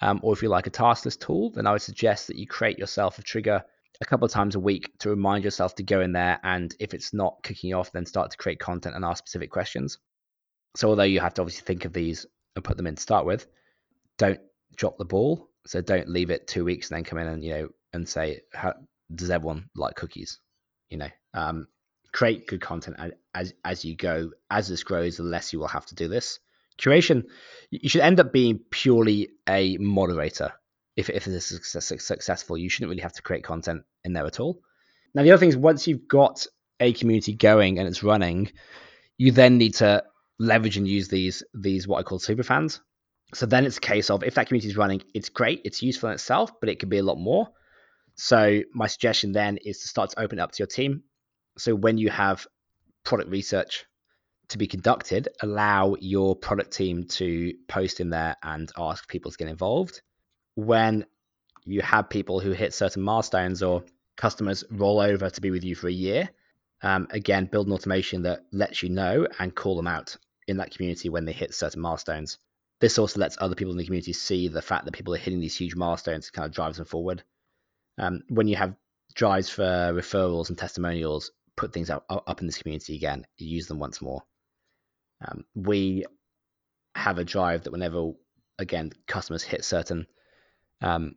Um, 0.01 0.21
or 0.23 0.33
if 0.33 0.43
you 0.43 0.49
like 0.49 0.69
a 0.69 0.71
task 0.71 1.05
list 1.05 1.23
tool, 1.23 1.51
then 1.51 1.67
I 1.67 1.73
would 1.73 1.83
suggest 1.83 2.29
that 2.29 2.37
you 2.37 2.47
create 2.47 2.79
yourself 2.79 3.19
a 3.19 3.23
trigger 3.23 3.65
a 4.01 4.05
couple 4.05 4.27
of 4.27 4.31
times 4.33 4.55
a 4.55 4.61
week 4.61 4.97
to 4.99 5.11
remind 5.11 5.43
yourself 5.43 5.75
to 5.75 5.83
go 5.83 6.01
in 6.01 6.13
there. 6.13 6.39
And 6.45 6.73
if 6.79 6.95
it's 6.95 7.13
not 7.13 7.43
kicking 7.43 7.75
off, 7.75 7.91
then 7.91 8.07
start 8.07 8.31
to 8.31 8.37
create 8.37 8.61
content 8.61 8.95
and 8.95 9.05
ask 9.05 9.19
specific 9.19 9.51
questions. 9.51 9.99
So 10.77 10.89
although 10.89 11.03
you 11.03 11.19
have 11.19 11.35
to 11.35 11.43
obviously 11.43 11.65
think 11.67 11.85
of 11.85 11.93
these 11.93 12.27
and 12.55 12.65
put 12.65 12.77
them 12.77 12.87
in 12.87 12.95
to 12.95 13.03
start 13.03 13.27
with, 13.27 13.49
don't 14.19 14.41
drop 14.77 14.99
the 14.99 15.05
ball. 15.05 15.49
So 15.67 15.81
don't 15.81 16.09
leave 16.09 16.31
it 16.31 16.47
two 16.47 16.65
weeks 16.65 16.91
and 16.91 16.97
then 16.97 17.05
come 17.05 17.19
in 17.19 17.29
and 17.29 17.45
you 17.45 17.51
know 17.51 17.69
and 17.93 18.09
say, 18.09 18.41
does 19.15 19.31
everyone 19.31 19.69
like 19.75 19.97
cookies? 19.97 20.41
You 20.91 20.99
know, 20.99 21.11
um, 21.35 21.69
create 22.13 22.47
good 22.47 22.61
content 22.61 22.97
as 23.35 23.53
as 23.65 23.85
you 23.85 23.97
go. 23.97 24.31
As 24.51 24.69
this 24.69 24.85
grows, 24.85 25.17
the 25.17 25.23
less 25.23 25.53
you 25.53 25.59
will 25.59 25.69
have 25.69 25.87
to 25.87 25.95
do 25.95 26.09
this. 26.09 26.39
Curation, 26.79 27.25
you 27.71 27.89
should 27.89 28.03
end 28.03 28.21
up 28.21 28.33
being 28.33 28.61
purely 28.71 29.31
a 29.49 29.77
moderator. 29.79 30.53
If 30.97 31.11
if 31.11 31.25
this 31.25 31.53
is 31.53 31.85
successful, 31.85 32.57
you 32.57 32.69
shouldn't 32.69 32.91
really 32.91 33.03
have 33.03 33.13
to 33.15 33.23
create 33.23 33.45
content 33.45 33.83
in 34.05 34.13
there 34.13 34.27
at 34.27 34.41
all. 34.41 34.61
Now 35.15 35.23
the 35.23 35.33
other 35.33 35.41
thing 35.41 35.49
is 35.49 35.57
once 35.57 35.87
you've 35.87 36.09
got 36.09 36.47
a 36.81 36.93
community 36.93 37.35
going 37.35 37.79
and 37.79 37.89
it's 37.89 38.03
running, 38.03 38.53
you 39.17 39.33
then 39.33 39.59
need 39.59 39.75
to 39.77 40.05
leverage 40.39 40.77
and 40.77 40.87
use 40.87 41.09
these 41.09 41.43
these 41.55 41.89
what 41.89 41.99
I 41.99 42.03
call 42.03 42.19
super 42.19 42.43
fans. 42.43 42.81
So 43.35 43.47
then 43.47 43.67
it's 43.67 43.77
a 43.77 43.81
case 43.81 44.11
of 44.11 44.25
if 44.25 44.35
that 44.35 44.49
community 44.49 44.69
is 44.69 44.77
running, 44.77 45.03
it's 45.15 45.29
great, 45.29 45.61
it's 45.65 45.83
useful 45.83 46.09
in 46.09 46.15
itself, 46.15 46.51
but 46.61 46.71
it 46.71 46.79
could 46.79 46.89
be 46.89 46.99
a 46.99 47.03
lot 47.03 47.19
more. 47.19 47.49
So 48.15 48.63
my 48.75 48.87
suggestion 48.87 49.33
then 49.33 49.59
is 49.59 49.81
to 49.81 49.89
start 49.89 50.11
to 50.11 50.21
open 50.21 50.41
up 50.41 50.53
to 50.53 50.59
your 50.61 50.67
team. 50.67 51.03
So 51.59 51.75
when 51.75 51.99
you 51.99 52.11
have 52.11 52.47
product 53.05 53.31
research 53.31 53.85
to 54.49 54.59
be 54.59 54.67
conducted, 54.67 55.29
allow 55.41 55.95
your 56.01 56.35
product 56.35 56.73
team 56.73 57.05
to 57.05 57.53
post 57.69 58.01
in 58.01 58.11
there 58.11 58.37
and 58.43 58.71
ask 58.77 59.07
people 59.09 59.31
to 59.31 59.37
get 59.37 59.49
involved. 59.49 60.01
When 60.55 61.05
you 61.65 61.83
have 61.83 62.09
people 62.09 62.41
who 62.41 62.53
hit 62.53 62.73
certain 62.73 63.03
milestones 63.03 63.63
or 63.63 63.85
customers 64.17 64.65
roll 64.71 65.01
over 65.01 65.29
to 65.29 65.41
be 65.41 65.51
with 65.51 65.65
you 65.65 65.75
for 65.75 65.89
a 65.89 65.93
year, 65.93 66.31
um, 66.83 67.09
again, 67.11 67.47
build 67.47 67.67
an 67.67 67.73
automation 67.75 68.23
that 68.23 68.41
lets 68.53 68.83
you 68.83 68.89
know 68.89 69.27
and 69.39 69.55
call 69.55 69.77
them 69.77 69.87
out 69.87 70.17
in 70.47 70.57
that 70.57 70.71
community 70.71 71.09
when 71.09 71.25
they 71.25 71.33
hit 71.33 71.55
certain 71.55 71.83
milestones. 71.83 72.39
This 72.81 72.99
also 72.99 73.21
lets 73.21 73.37
other 73.41 73.55
people 73.55 73.73
in 73.73 73.79
the 73.79 73.85
community 73.85 74.13
see 74.13 74.49
the 74.49 74.63
fact 74.63 74.85
that 74.85 74.93
people 74.93 75.15
are 75.15 75.19
hitting 75.19 75.41
these 75.41 75.57
huge 75.57 75.75
milestones, 75.75 76.31
kind 76.31 76.47
of 76.47 76.53
drives 76.53 76.77
them 76.77 76.87
forward. 76.87 77.23
Um, 77.99 78.23
when 78.29 78.47
you 78.47 78.57
have 78.57 78.77
drives 79.15 79.51
for 79.51 79.65
referrals 79.65 80.49
and 80.49 80.57
testimonials, 80.57 81.33
put 81.57 81.73
things 81.73 81.91
up, 81.91 82.05
up 82.09 82.41
in 82.41 82.47
this 82.47 82.59
community 82.59 82.95
again, 82.95 83.27
use 83.37 83.67
them 83.67 83.81
once 83.81 84.01
more. 84.01 84.23
Um, 85.27 85.45
we 85.55 86.05
have 86.95 87.19
a 87.19 87.25
drive 87.25 87.65
that 87.65 87.73
whenever, 87.73 88.13
again, 88.59 88.93
customers 89.07 89.43
hit 89.43 89.65
certain 89.65 90.07
um, 90.81 91.17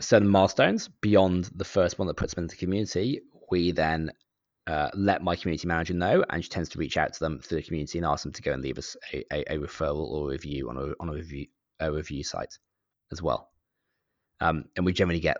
certain 0.00 0.28
milestones 0.28 0.88
beyond 1.00 1.50
the 1.54 1.64
first 1.64 1.98
one 1.98 2.08
that 2.08 2.16
puts 2.16 2.34
them 2.34 2.44
into 2.44 2.56
the 2.56 2.60
community, 2.60 3.22
we 3.50 3.72
then 3.72 4.12
uh, 4.66 4.88
let 4.94 5.22
my 5.22 5.36
community 5.36 5.68
manager 5.68 5.94
know, 5.94 6.24
and 6.30 6.42
she 6.42 6.48
tends 6.48 6.70
to 6.70 6.78
reach 6.78 6.96
out 6.96 7.12
to 7.12 7.20
them 7.20 7.38
through 7.38 7.58
the 7.58 7.62
community 7.62 7.98
and 7.98 8.06
ask 8.06 8.22
them 8.22 8.32
to 8.32 8.42
go 8.42 8.52
and 8.52 8.62
leave 8.62 8.78
us 8.78 8.96
a, 9.12 9.24
a, 9.32 9.54
a 9.54 9.58
referral 9.58 10.08
or 10.10 10.28
review 10.28 10.70
on 10.70 10.76
a 10.76 10.92
on 11.00 11.08
a 11.08 11.12
review 11.12 11.46
a 11.80 11.92
review 11.92 12.22
site 12.22 12.58
as 13.12 13.20
well. 13.20 13.50
Um, 14.40 14.64
and 14.76 14.86
we 14.86 14.92
generally 14.92 15.20
get 15.20 15.38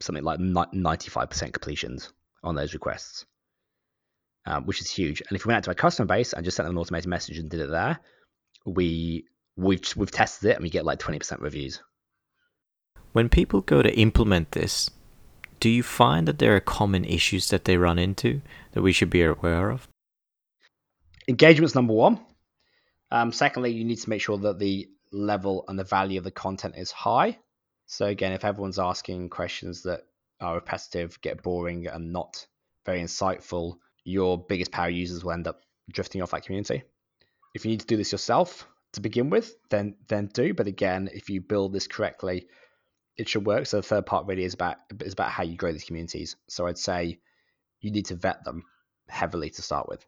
something 0.00 0.24
like 0.24 0.40
ninety 0.40 1.10
five 1.10 1.30
percent 1.30 1.52
completions 1.52 2.12
on 2.44 2.54
those 2.54 2.74
requests, 2.74 3.24
um, 4.44 4.66
which 4.66 4.80
is 4.80 4.90
huge. 4.90 5.22
And 5.22 5.36
if 5.36 5.44
we 5.44 5.50
went 5.50 5.58
out 5.58 5.64
to 5.64 5.70
our 5.70 5.74
customer 5.74 6.06
base 6.06 6.32
and 6.32 6.44
just 6.44 6.56
sent 6.56 6.66
them 6.66 6.76
an 6.76 6.80
automated 6.80 7.08
message 7.08 7.38
and 7.38 7.48
did 7.48 7.60
it 7.60 7.70
there, 7.70 7.98
we 8.66 9.24
we've 9.56 9.82
we've 9.96 10.10
tested 10.10 10.50
it 10.50 10.56
and 10.56 10.62
we 10.62 10.70
get 10.70 10.84
like 10.84 10.98
twenty 10.98 11.18
percent 11.18 11.40
reviews. 11.40 11.80
When 13.12 13.30
people 13.30 13.62
go 13.62 13.80
to 13.80 13.98
implement 13.98 14.50
this, 14.50 14.90
do 15.60 15.68
you 15.68 15.82
find 15.82 16.28
that 16.28 16.38
there 16.38 16.54
are 16.56 16.60
common 16.60 17.04
issues 17.04 17.50
that 17.50 17.64
they 17.64 17.76
run 17.76 17.98
into 17.98 18.42
that 18.72 18.82
we 18.82 18.92
should 18.92 19.10
be 19.10 19.22
aware 19.22 19.70
of? 19.70 19.88
Engagement's 21.28 21.74
number 21.74 21.92
one. 21.92 22.20
Um, 23.10 23.32
secondly, 23.32 23.72
you 23.72 23.84
need 23.84 23.98
to 23.98 24.10
make 24.10 24.20
sure 24.20 24.38
that 24.38 24.58
the 24.58 24.88
level 25.12 25.64
and 25.68 25.78
the 25.78 25.84
value 25.84 26.18
of 26.18 26.24
the 26.24 26.30
content 26.30 26.74
is 26.76 26.90
high. 26.90 27.38
So 27.86 28.06
again, 28.06 28.32
if 28.32 28.44
everyone's 28.44 28.78
asking 28.78 29.30
questions 29.30 29.82
that 29.82 30.02
are 30.40 30.56
repetitive, 30.56 31.20
get 31.20 31.42
boring, 31.42 31.86
and 31.86 32.12
not 32.12 32.46
very 32.84 33.00
insightful, 33.00 33.76
your 34.04 34.38
biggest 34.38 34.70
power 34.70 34.88
users 34.88 35.24
will 35.24 35.32
end 35.32 35.48
up 35.48 35.60
drifting 35.90 36.22
off 36.22 36.32
that 36.32 36.44
community. 36.44 36.82
If 37.54 37.64
you 37.64 37.70
need 37.70 37.80
to 37.80 37.86
do 37.86 37.96
this 37.96 38.12
yourself 38.12 38.68
to 38.92 39.00
begin 39.00 39.30
with, 39.30 39.54
then 39.70 39.96
then 40.08 40.26
do. 40.26 40.52
But 40.52 40.66
again, 40.66 41.08
if 41.12 41.30
you 41.30 41.40
build 41.40 41.72
this 41.72 41.86
correctly, 41.86 42.46
it 43.16 43.28
should 43.28 43.46
work. 43.46 43.66
So 43.66 43.78
the 43.78 43.82
third 43.82 44.06
part 44.06 44.26
really 44.26 44.44
is 44.44 44.54
about 44.54 44.76
is 45.00 45.12
about 45.12 45.30
how 45.30 45.42
you 45.42 45.56
grow 45.56 45.72
these 45.72 45.84
communities. 45.84 46.36
So 46.48 46.66
I'd 46.66 46.78
say 46.78 47.18
you 47.80 47.90
need 47.90 48.06
to 48.06 48.16
vet 48.16 48.44
them 48.44 48.64
heavily 49.08 49.50
to 49.50 49.62
start 49.62 49.88
with, 49.88 50.04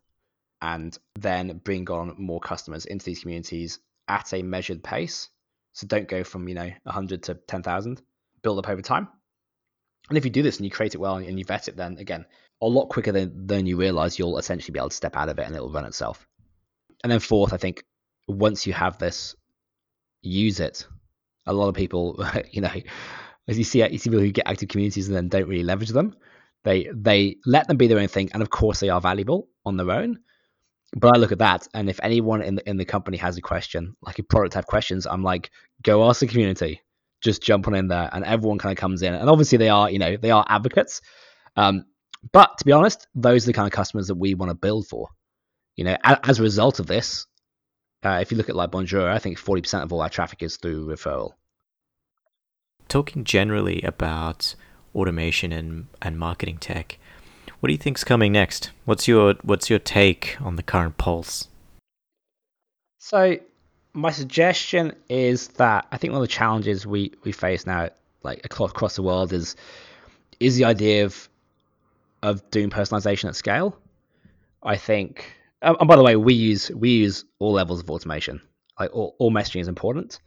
and 0.60 0.96
then 1.18 1.60
bring 1.64 1.88
on 1.90 2.14
more 2.18 2.40
customers 2.40 2.86
into 2.86 3.06
these 3.06 3.20
communities 3.20 3.80
at 4.08 4.32
a 4.32 4.42
measured 4.42 4.82
pace. 4.82 5.28
So 5.72 5.86
don't 5.86 6.08
go 6.08 6.24
from 6.24 6.48
you 6.48 6.54
know 6.54 6.70
100 6.84 7.24
to 7.24 7.34
10,000. 7.34 8.02
Build 8.42 8.58
up 8.58 8.68
over 8.68 8.82
time. 8.82 9.08
And 10.08 10.16
if 10.16 10.24
you 10.24 10.30
do 10.30 10.42
this 10.42 10.56
and 10.56 10.64
you 10.64 10.70
create 10.70 10.94
it 10.94 10.98
well 10.98 11.16
and 11.16 11.38
you 11.38 11.44
vet 11.44 11.68
it, 11.68 11.76
then 11.76 11.98
again, 11.98 12.24
a 12.62 12.66
lot 12.66 12.88
quicker 12.88 13.12
than, 13.12 13.46
than 13.46 13.66
you 13.66 13.76
realize, 13.76 14.18
you'll 14.18 14.38
essentially 14.38 14.72
be 14.72 14.78
able 14.78 14.88
to 14.88 14.96
step 14.96 15.16
out 15.16 15.28
of 15.28 15.38
it 15.38 15.46
and 15.46 15.54
it'll 15.54 15.72
run 15.72 15.84
itself. 15.84 16.26
And 17.02 17.12
then 17.12 17.20
fourth, 17.20 17.52
I 17.52 17.58
think 17.58 17.84
once 18.26 18.66
you 18.66 18.72
have 18.72 18.98
this, 18.98 19.36
use 20.22 20.60
it 20.60 20.86
a 21.48 21.52
lot 21.52 21.68
of 21.68 21.74
people, 21.74 22.24
you 22.50 22.60
know, 22.60 22.70
as 23.48 23.58
you 23.58 23.64
see, 23.64 23.82
you 23.82 23.98
see 23.98 24.10
people 24.10 24.20
who 24.20 24.30
get 24.30 24.46
active 24.46 24.68
communities 24.68 25.08
and 25.08 25.16
then 25.16 25.28
don't 25.28 25.48
really 25.48 25.64
leverage 25.64 25.90
them. 25.90 26.14
They 26.64 26.88
they 26.94 27.36
let 27.46 27.66
them 27.66 27.76
be 27.76 27.86
their 27.86 27.98
own 27.98 28.08
thing, 28.08 28.30
and 28.32 28.42
of 28.42 28.50
course 28.50 28.80
they 28.80 28.90
are 28.90 29.00
valuable 29.00 29.48
on 29.64 29.76
their 29.76 29.90
own. 29.90 30.20
But 30.96 31.16
I 31.16 31.18
look 31.18 31.32
at 31.32 31.38
that, 31.38 31.66
and 31.74 31.88
if 31.88 32.00
anyone 32.02 32.42
in 32.42 32.56
the 32.56 32.68
in 32.68 32.76
the 32.76 32.84
company 32.84 33.16
has 33.18 33.36
a 33.36 33.40
question, 33.40 33.96
like 34.02 34.18
a 34.18 34.22
product 34.22 34.54
have 34.54 34.66
questions, 34.66 35.06
I'm 35.06 35.22
like, 35.22 35.50
go 35.82 36.08
ask 36.08 36.20
the 36.20 36.26
community. 36.26 36.82
Just 37.20 37.42
jump 37.42 37.66
on 37.66 37.74
in 37.74 37.88
there, 37.88 38.08
and 38.12 38.24
everyone 38.24 38.58
kind 38.58 38.72
of 38.72 38.80
comes 38.80 39.02
in. 39.02 39.14
And 39.14 39.28
obviously 39.28 39.58
they 39.58 39.68
are, 39.68 39.90
you 39.90 39.98
know, 39.98 40.16
they 40.16 40.30
are 40.30 40.44
advocates. 40.48 41.00
Um, 41.56 41.84
but 42.32 42.58
to 42.58 42.64
be 42.64 42.72
honest, 42.72 43.06
those 43.14 43.44
are 43.44 43.48
the 43.48 43.52
kind 43.54 43.66
of 43.66 43.72
customers 43.72 44.08
that 44.08 44.14
we 44.14 44.34
want 44.34 44.50
to 44.50 44.54
build 44.54 44.86
for. 44.86 45.08
You 45.76 45.84
know, 45.84 45.96
as, 46.02 46.18
as 46.24 46.38
a 46.38 46.42
result 46.42 46.80
of 46.80 46.86
this, 46.86 47.26
uh, 48.04 48.18
if 48.20 48.30
you 48.30 48.36
look 48.36 48.48
at 48.48 48.56
like 48.56 48.70
Bonjoro, 48.70 49.10
I 49.10 49.18
think 49.18 49.38
40% 49.38 49.82
of 49.82 49.92
all 49.92 50.02
our 50.02 50.08
traffic 50.08 50.42
is 50.42 50.56
through 50.56 50.86
referral. 50.86 51.32
Talking 52.88 53.24
generally 53.24 53.82
about 53.82 54.54
automation 54.94 55.52
and, 55.52 55.86
and 56.00 56.18
marketing 56.18 56.58
tech, 56.58 56.98
what 57.60 57.68
do 57.68 57.72
you 57.72 57.78
think's 57.78 58.04
coming 58.04 58.32
next? 58.32 58.70
What's 58.84 59.06
your 59.06 59.34
what's 59.42 59.68
your 59.68 59.78
take 59.78 60.36
on 60.40 60.56
the 60.56 60.62
current 60.62 60.96
pulse? 60.96 61.48
So, 62.98 63.36
my 63.92 64.10
suggestion 64.10 64.94
is 65.08 65.48
that 65.48 65.86
I 65.92 65.96
think 65.98 66.12
one 66.12 66.22
of 66.22 66.28
the 66.28 66.32
challenges 66.32 66.86
we, 66.86 67.12
we 67.24 67.32
face 67.32 67.66
now, 67.66 67.90
like 68.22 68.44
across 68.44 68.96
the 68.96 69.02
world, 69.02 69.32
is 69.32 69.56
is 70.40 70.56
the 70.56 70.64
idea 70.64 71.04
of 71.04 71.28
of 72.22 72.48
doing 72.50 72.70
personalization 72.70 73.28
at 73.28 73.36
scale. 73.36 73.76
I 74.62 74.76
think 74.76 75.38
and 75.62 75.88
by 75.88 75.96
the 75.96 76.02
way, 76.02 76.16
we 76.16 76.34
use 76.34 76.70
we 76.70 76.90
use 76.90 77.24
all 77.38 77.52
levels 77.52 77.80
of 77.80 77.90
automation. 77.90 78.40
Like 78.78 78.90
all, 78.92 79.16
all 79.18 79.32
messaging 79.32 79.60
is 79.60 79.68
important. 79.68 80.20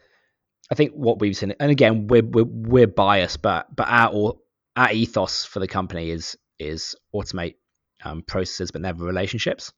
I 0.72 0.76
think 0.76 0.94
what 0.94 1.20
we've 1.20 1.36
seen, 1.36 1.54
and 1.60 1.70
again, 1.70 2.08
we're 2.08 2.24
we're, 2.24 2.46
we're 2.46 2.88
biased, 2.88 3.42
but 3.42 3.76
but 3.76 3.88
our 3.90 4.36
our 4.78 4.92
ethos 4.92 5.44
for 5.44 5.60
the 5.60 5.68
company 5.68 6.10
is 6.10 6.38
is 6.60 6.96
automate 7.14 7.56
um, 8.04 8.22
processes, 8.22 8.72
but 8.72 8.82
never 8.82 9.04
relationships. 9.04 9.74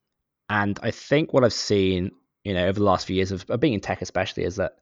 And 0.50 0.80
I 0.84 0.92
think 0.92 1.34
what 1.34 1.44
I've 1.44 1.54
seen, 1.54 2.12
you 2.44 2.54
know, 2.54 2.68
over 2.68 2.80
the 2.80 2.86
last 2.86 3.08
few 3.08 3.16
years 3.16 3.32
of, 3.32 3.50
of 3.50 3.60
being 3.60 3.74
in 3.74 3.80
tech, 3.80 4.02
especially, 4.02 4.44
is 4.44 4.58
that 4.58 4.74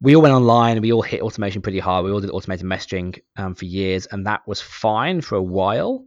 we 0.00 0.16
all 0.16 0.22
went 0.22 0.34
online 0.34 0.72
and 0.72 0.82
we 0.82 0.92
all 0.92 1.02
hit 1.02 1.22
automation 1.22 1.62
pretty 1.62 1.78
hard. 1.78 2.04
We 2.04 2.10
all 2.10 2.20
did 2.20 2.30
automated 2.30 2.66
messaging 2.66 3.20
um, 3.36 3.54
for 3.54 3.64
years, 3.64 4.06
and 4.06 4.26
that 4.26 4.46
was 4.48 4.60
fine 4.60 5.20
for 5.20 5.36
a 5.36 5.42
while. 5.42 6.04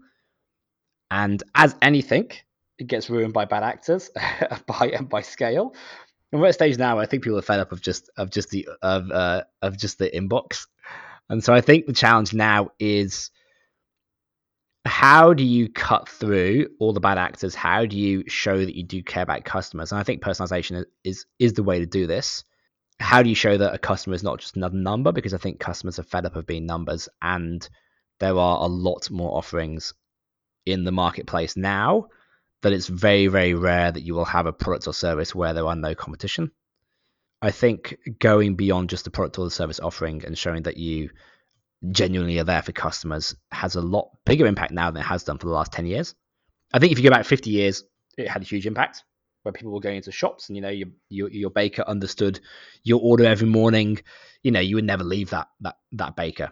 And 1.10 1.42
as 1.54 1.76
anything, 1.82 2.32
it 2.78 2.88
gets 2.88 3.10
ruined 3.10 3.34
by 3.34 3.46
bad 3.46 3.64
actors 3.64 4.10
by 4.68 4.98
by 5.10 5.22
scale. 5.22 5.74
And 6.32 6.42
we're 6.42 6.48
at 6.48 6.52
a 6.52 6.54
stage 6.54 6.78
now 6.78 7.00
I 7.00 7.06
think 7.06 7.24
people 7.24 7.40
are 7.40 7.44
fed 7.44 7.60
up 7.60 7.72
of 7.72 7.82
just 7.82 8.10
of 8.18 8.30
just 8.30 8.50
the 8.50 8.68
of 8.82 9.12
uh, 9.12 9.44
of 9.62 9.78
just 9.78 10.00
the 10.00 10.10
inbox. 10.10 10.68
And 11.30 11.44
so 11.44 11.54
I 11.54 11.62
think 11.62 11.86
the 11.86 11.94
challenge 11.94 12.34
now 12.34 12.70
is 12.80 13.32
how 14.86 15.34
do 15.34 15.44
you 15.44 15.68
cut 15.68 16.08
through 16.08 16.70
all 16.80 16.94
the 16.94 17.00
bad 17.00 17.18
actors? 17.18 17.56
How 17.56 17.86
do 17.86 17.98
you 17.98 18.24
show 18.28 18.58
that 18.58 18.76
you 18.76 18.84
do 18.84 19.02
care 19.02 19.24
about 19.24 19.44
customers? 19.44 19.92
And 19.92 20.00
I 20.00 20.04
think 20.04 20.22
personalization 20.22 20.86
is 21.04 21.26
is 21.40 21.54
the 21.54 21.64
way 21.64 21.80
to 21.80 21.86
do 21.86 22.06
this. 22.06 22.44
How 23.00 23.24
do 23.24 23.30
you 23.30 23.36
show 23.36 23.58
that 23.58 23.74
a 23.74 23.80
customer 23.80 24.16
is 24.16 24.24
not 24.24 24.40
just 24.40 24.56
another 24.56 24.78
number? 24.78 25.12
Because 25.12 25.34
I 25.34 25.38
think 25.38 25.60
customers 25.60 26.00
are 26.00 26.04
fed 26.04 26.26
up 26.26 26.36
of 26.36 26.46
being 26.46 26.66
numbers, 26.66 27.10
and 27.22 27.68
there 28.20 28.38
are 28.38 28.64
a 28.64 28.68
lot 28.68 29.10
more 29.10 29.36
offerings 29.36 29.94
in 30.66 30.84
the 30.84 30.92
marketplace 30.92 31.58
now 31.58 32.08
that 32.66 32.74
it's 32.74 32.88
very, 32.88 33.28
very 33.28 33.54
rare 33.54 33.92
that 33.92 34.02
you 34.02 34.16
will 34.16 34.26
have 34.26 34.48
a 34.48 34.52
product 34.52 34.88
or 34.88 34.94
service 34.94 35.36
where 35.36 35.54
there 35.54 35.68
are 35.68 35.76
no 35.76 35.94
competition. 35.94 36.50
I 37.40 37.52
think 37.52 37.96
going 38.18 38.56
beyond 38.56 38.90
just 38.90 39.04
the 39.04 39.12
product 39.12 39.38
or 39.38 39.46
the 39.46 39.52
service 39.52 39.80
offering 39.80 40.26
and 40.26 40.36
showing 40.36 40.64
that 40.64 40.78
you 40.78 41.12
genuinely 41.92 42.40
are 42.40 42.44
there 42.44 42.64
for 42.64 42.72
customers 42.72 43.36
has 43.52 43.76
a 43.76 43.82
lot 43.82 44.10
bigger 44.26 44.48
impact 44.48 44.72
now 44.72 44.90
than 44.90 45.04
it 45.04 45.06
has 45.06 45.24
done 45.24 45.38
for 45.38 45.46
the 45.46 45.54
last 45.54 45.74
10 45.74 45.86
years. 45.86 46.16
I 46.74 46.80
think 46.80 46.92
if 46.92 46.98
you 46.98 47.04
go 47.04 47.12
back 47.12 47.28
50 47.28 47.52
years, 47.52 47.84
it 48.18 48.28
had 48.28 48.42
a 48.42 48.46
huge 48.46 48.66
impact 48.66 49.04
where 49.44 49.54
people 49.54 49.72
were 49.72 49.80
going 49.80 49.98
into 49.98 50.12
shops 50.12 50.50
and 50.50 50.56
you 50.56 50.62
know 50.64 50.70
your, 50.70 50.88
your 51.10 51.30
your 51.30 51.50
baker 51.52 51.84
understood 51.86 52.40
your 52.84 53.00
order 53.04 53.26
every 53.26 53.48
morning 53.48 54.00
you 54.42 54.50
know 54.50 54.60
you 54.60 54.74
would 54.74 54.84
never 54.84 55.04
leave 55.04 55.30
that 55.30 55.50
that 55.62 55.76
that 55.92 56.16
baker 56.16 56.52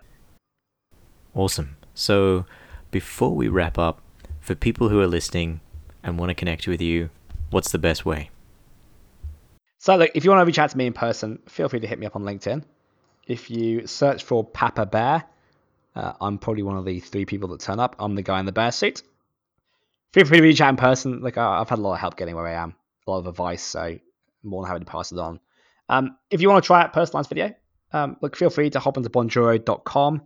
Awesome. 1.33 1.77
So, 1.95 2.45
before 2.91 3.35
we 3.35 3.47
wrap 3.47 3.79
up, 3.79 4.01
for 4.39 4.55
people 4.55 4.89
who 4.89 4.99
are 4.99 5.07
listening 5.07 5.61
and 6.03 6.19
want 6.19 6.29
to 6.29 6.35
connect 6.35 6.67
with 6.67 6.81
you, 6.81 7.09
what's 7.49 7.71
the 7.71 7.79
best 7.79 8.05
way? 8.05 8.29
so 9.83 9.97
look 9.97 10.11
if 10.15 10.23
you 10.23 10.31
want 10.31 10.39
to 10.39 10.45
reach 10.45 10.59
out 10.59 10.69
to 10.69 10.77
me 10.77 10.87
in 10.87 10.93
person 10.93 11.39
feel 11.49 11.67
free 11.67 11.81
to 11.81 11.87
hit 11.87 11.99
me 11.99 12.05
up 12.05 12.15
on 12.15 12.23
linkedin. 12.23 12.63
If 13.27 13.49
you 13.49 13.85
search 13.85 14.23
for 14.23 14.43
papa 14.43 14.85
bear 14.85 15.25
uh, 15.95 16.13
i'm 16.21 16.37
probably 16.37 16.63
one 16.63 16.77
of 16.77 16.85
the 16.85 17.01
three 17.01 17.25
people 17.25 17.49
that 17.49 17.59
turn 17.59 17.79
up. 17.81 17.97
I'm 17.99 18.15
the 18.15 18.21
guy 18.21 18.39
in 18.39 18.45
the 18.45 18.53
bear 18.53 18.71
suit. 18.71 19.03
Feel 20.13 20.25
free 20.25 20.37
to 20.37 20.43
reach 20.43 20.61
out 20.61 20.69
in 20.69 20.77
person. 20.77 21.21
Like 21.21 21.37
i've 21.37 21.69
had 21.69 21.79
a 21.79 21.81
lot 21.81 21.95
of 21.95 21.99
help 21.99 22.15
getting 22.15 22.35
where 22.35 22.47
i 22.47 22.53
am 22.53 22.75
a 23.05 23.11
lot 23.11 23.19
of 23.19 23.27
advice 23.27 23.61
so 23.61 23.81
I'm 23.81 23.99
more 24.41 24.63
than 24.63 24.71
happy 24.71 24.85
to 24.85 24.91
pass 24.91 25.11
it 25.11 25.19
on. 25.19 25.41
Um, 25.89 26.15
if 26.31 26.41
you 26.41 26.49
want 26.49 26.63
to 26.63 26.67
try 26.67 26.81
out 26.83 26.93
personalized 26.93 27.27
video 27.27 27.53
um, 27.91 28.15
look 28.21 28.37
feel 28.37 28.49
free 28.49 28.69
to 28.69 28.79
hop 28.79 28.97
onto 28.97 29.09
bonjoro.com 29.09 30.21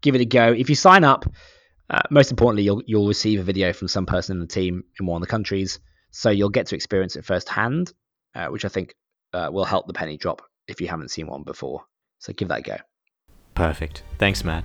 give 0.00 0.16
it 0.16 0.20
a 0.20 0.24
go. 0.24 0.52
If 0.52 0.68
you 0.70 0.74
sign 0.74 1.04
up 1.04 1.24
uh, 1.90 2.02
most 2.10 2.30
importantly 2.30 2.62
you'll 2.62 2.82
you'll 2.86 3.08
receive 3.08 3.40
a 3.40 3.44
video 3.44 3.72
from 3.72 3.88
some 3.88 4.06
person 4.06 4.36
in 4.36 4.40
the 4.40 4.46
team 4.46 4.84
in 4.98 5.06
one 5.06 5.20
of 5.20 5.26
the 5.26 5.30
countries 5.30 5.80
so 6.10 6.30
you'll 6.30 6.48
get 6.48 6.66
to 6.66 6.74
experience 6.74 7.16
it 7.16 7.24
firsthand 7.24 7.92
uh, 8.34 8.46
which 8.46 8.64
i 8.64 8.68
think 8.68 8.94
uh, 9.34 9.48
will 9.52 9.64
help 9.64 9.86
the 9.86 9.92
penny 9.92 10.16
drop 10.16 10.42
if 10.66 10.80
you 10.80 10.88
haven't 10.88 11.10
seen 11.10 11.26
one 11.26 11.42
before 11.42 11.84
so 12.18 12.32
give 12.32 12.48
that 12.48 12.60
a 12.60 12.62
go 12.62 12.76
Perfect. 13.58 14.04
Thanks, 14.18 14.44
Matt. 14.44 14.64